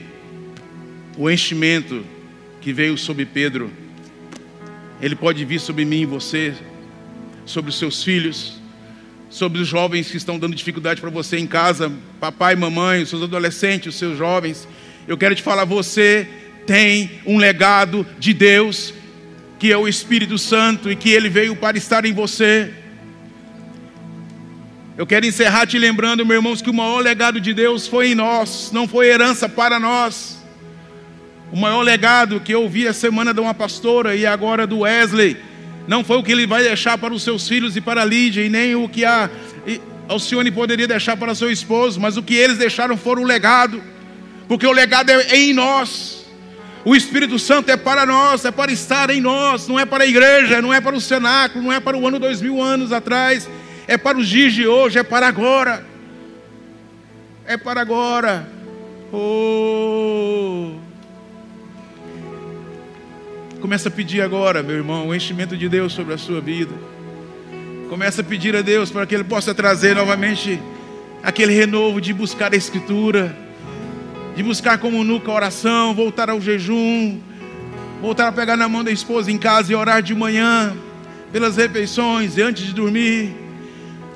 o 1.16 1.30
enchimento 1.30 2.04
que 2.60 2.72
veio 2.72 2.98
sobre 2.98 3.24
Pedro, 3.24 3.70
ele 5.00 5.16
pode 5.16 5.44
vir 5.44 5.60
sobre 5.60 5.84
mim 5.84 6.02
e 6.02 6.06
você, 6.06 6.54
sobre 7.44 7.70
os 7.70 7.78
seus 7.78 8.02
filhos, 8.02 8.60
sobre 9.28 9.60
os 9.60 9.68
jovens 9.68 10.10
que 10.10 10.16
estão 10.16 10.38
dando 10.38 10.54
dificuldade 10.54 11.00
para 11.00 11.10
você 11.10 11.38
em 11.38 11.46
casa, 11.46 11.92
papai, 12.20 12.54
mamãe, 12.54 13.02
os 13.02 13.10
seus 13.10 13.22
adolescentes, 13.22 13.94
os 13.94 13.98
seus 13.98 14.16
jovens. 14.16 14.66
Eu 15.06 15.18
quero 15.18 15.34
te 15.34 15.42
falar, 15.42 15.64
você 15.64 16.28
tem 16.66 17.20
um 17.24 17.38
legado 17.38 18.06
de 18.18 18.32
Deus, 18.32 18.92
que 19.58 19.72
é 19.72 19.76
o 19.76 19.88
Espírito 19.88 20.38
Santo 20.38 20.90
e 20.90 20.96
que 20.96 21.10
ele 21.10 21.28
veio 21.28 21.56
para 21.56 21.76
estar 21.76 22.04
em 22.04 22.12
você. 22.12 22.72
Eu 24.96 25.06
quero 25.06 25.26
encerrar 25.26 25.66
te 25.66 25.78
lembrando, 25.78 26.24
meus 26.24 26.38
irmãos, 26.38 26.62
que 26.62 26.70
o 26.70 26.74
maior 26.74 27.00
legado 27.00 27.40
de 27.40 27.52
Deus 27.52 27.86
foi 27.86 28.12
em 28.12 28.14
nós, 28.14 28.70
não 28.72 28.88
foi 28.88 29.08
herança 29.08 29.48
para 29.48 29.78
nós. 29.78 30.42
O 31.52 31.56
maior 31.56 31.82
legado 31.82 32.40
que 32.40 32.52
eu 32.52 32.62
ouvi 32.62 32.88
a 32.88 32.92
semana 32.92 33.32
de 33.32 33.40
uma 33.40 33.54
pastora 33.54 34.16
e 34.16 34.26
agora 34.26 34.66
do 34.66 34.80
Wesley, 34.80 35.36
não 35.86 36.02
foi 36.02 36.16
o 36.18 36.22
que 36.22 36.32
ele 36.32 36.46
vai 36.46 36.62
deixar 36.62 36.98
para 36.98 37.14
os 37.14 37.22
seus 37.22 37.46
filhos 37.48 37.76
e 37.76 37.80
para 37.80 38.02
a 38.02 38.04
Lídia, 38.04 38.42
e 38.42 38.48
nem 38.48 38.74
o 38.74 38.88
que 38.88 39.04
a 39.04 39.30
Alcione 40.08 40.50
poderia 40.50 40.86
deixar 40.86 41.16
para 41.16 41.34
seu 41.34 41.50
esposo, 41.50 42.00
mas 42.00 42.16
o 42.16 42.22
que 42.22 42.34
eles 42.34 42.58
deixaram 42.58 42.96
foi 42.96 43.16
o 43.20 43.24
legado, 43.24 43.82
porque 44.48 44.66
o 44.66 44.72
legado 44.72 45.10
é 45.10 45.36
em 45.36 45.52
nós. 45.52 46.24
O 46.84 46.94
Espírito 46.94 47.36
Santo 47.38 47.68
é 47.68 47.76
para 47.76 48.06
nós, 48.06 48.44
é 48.44 48.50
para 48.52 48.70
estar 48.70 49.10
em 49.10 49.20
nós, 49.20 49.66
não 49.66 49.78
é 49.78 49.84
para 49.84 50.04
a 50.04 50.06
igreja, 50.06 50.62
não 50.62 50.72
é 50.72 50.80
para 50.80 50.94
o 50.94 51.00
cenáculo, 51.00 51.64
não 51.64 51.72
é 51.72 51.80
para 51.80 51.96
o 51.96 52.06
ano 52.06 52.20
dois 52.20 52.40
mil 52.40 52.62
anos 52.62 52.92
atrás, 52.92 53.48
é 53.88 53.98
para 53.98 54.16
os 54.16 54.28
dias 54.28 54.52
de 54.52 54.66
hoje, 54.66 54.98
é 54.98 55.02
para 55.02 55.26
agora. 55.26 55.84
É 57.44 57.56
para 57.56 57.80
agora. 57.80 58.48
Oh. 59.12 60.85
Começa 63.60 63.88
a 63.88 63.92
pedir 63.92 64.20
agora, 64.20 64.62
meu 64.62 64.76
irmão, 64.76 65.08
o 65.08 65.14
enchimento 65.14 65.56
de 65.56 65.68
Deus 65.68 65.92
sobre 65.92 66.12
a 66.12 66.18
sua 66.18 66.40
vida. 66.40 66.74
Começa 67.88 68.20
a 68.20 68.24
pedir 68.24 68.54
a 68.54 68.60
Deus 68.60 68.90
para 68.90 69.06
que 69.06 69.14
Ele 69.14 69.24
possa 69.24 69.54
trazer 69.54 69.96
novamente 69.96 70.60
aquele 71.22 71.54
renovo 71.54 72.00
de 72.00 72.12
buscar 72.12 72.52
a 72.52 72.56
Escritura, 72.56 73.34
de 74.36 74.42
buscar 74.42 74.78
como 74.78 75.02
nunca 75.02 75.30
a 75.30 75.34
oração, 75.34 75.94
voltar 75.94 76.28
ao 76.28 76.40
jejum, 76.40 77.18
voltar 78.02 78.28
a 78.28 78.32
pegar 78.32 78.56
na 78.56 78.68
mão 78.68 78.84
da 78.84 78.90
esposa 78.90 79.32
em 79.32 79.38
casa 79.38 79.72
e 79.72 79.74
orar 79.74 80.02
de 80.02 80.14
manhã, 80.14 80.76
pelas 81.32 81.56
refeições 81.56 82.36
e 82.36 82.42
antes 82.42 82.66
de 82.66 82.74
dormir. 82.74 83.45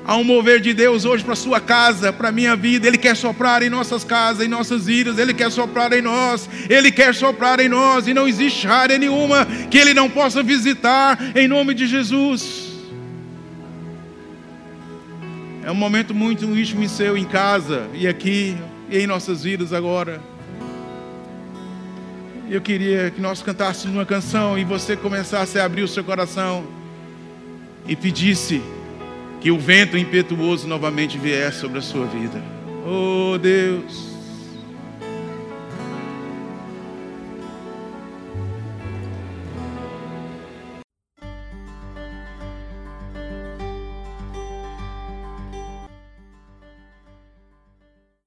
Há 0.03 0.15
um 0.17 0.23
mover 0.23 0.59
de 0.59 0.73
Deus 0.73 1.05
hoje 1.05 1.23
para 1.23 1.33
a 1.33 1.35
sua 1.35 1.59
casa, 1.59 2.11
para 2.11 2.29
a 2.29 2.31
minha 2.31 2.55
vida. 2.55 2.87
Ele 2.87 2.97
quer 2.97 3.15
soprar 3.15 3.61
em 3.61 3.69
nossas 3.69 4.03
casas, 4.03 4.43
em 4.43 4.49
nossas 4.49 4.87
vidas. 4.87 5.19
Ele 5.19 5.33
quer 5.33 5.51
soprar 5.51 5.93
em 5.93 6.01
nós. 6.01 6.49
Ele 6.69 6.91
quer 6.91 7.13
soprar 7.13 7.59
em 7.59 7.69
nós. 7.69 8.07
E 8.07 8.13
não 8.13 8.27
existe 8.27 8.67
área 8.67 8.97
nenhuma 8.97 9.45
que 9.69 9.77
Ele 9.77 9.93
não 9.93 10.09
possa 10.09 10.41
visitar, 10.41 11.19
em 11.35 11.47
nome 11.47 11.75
de 11.75 11.85
Jesus. 11.85 12.71
É 15.63 15.69
um 15.69 15.75
momento 15.75 16.13
muito 16.15 16.45
íntimo 16.45 16.83
e 16.83 16.89
seu 16.89 17.15
em 17.15 17.23
casa, 17.23 17.87
e 17.93 18.07
aqui, 18.07 18.57
e 18.89 18.97
em 18.97 19.05
nossas 19.05 19.43
vidas 19.43 19.71
agora. 19.71 20.19
Eu 22.49 22.59
queria 22.59 23.11
que 23.11 23.21
nós 23.21 23.43
cantássemos 23.43 23.95
uma 23.95 24.05
canção 24.05 24.57
e 24.57 24.63
você 24.63 24.97
começasse 24.97 25.59
a 25.59 25.65
abrir 25.65 25.83
o 25.83 25.87
seu 25.87 26.03
coração 26.03 26.65
e 27.87 27.95
pedisse 27.95 28.61
que 29.41 29.49
o 29.49 29.57
vento 29.57 29.97
impetuoso 29.97 30.67
novamente 30.67 31.17
viesse 31.17 31.59
sobre 31.59 31.79
a 31.79 31.81
sua 31.81 32.05
vida. 32.05 32.41
Oh 32.85 33.37
Deus. 33.39 34.10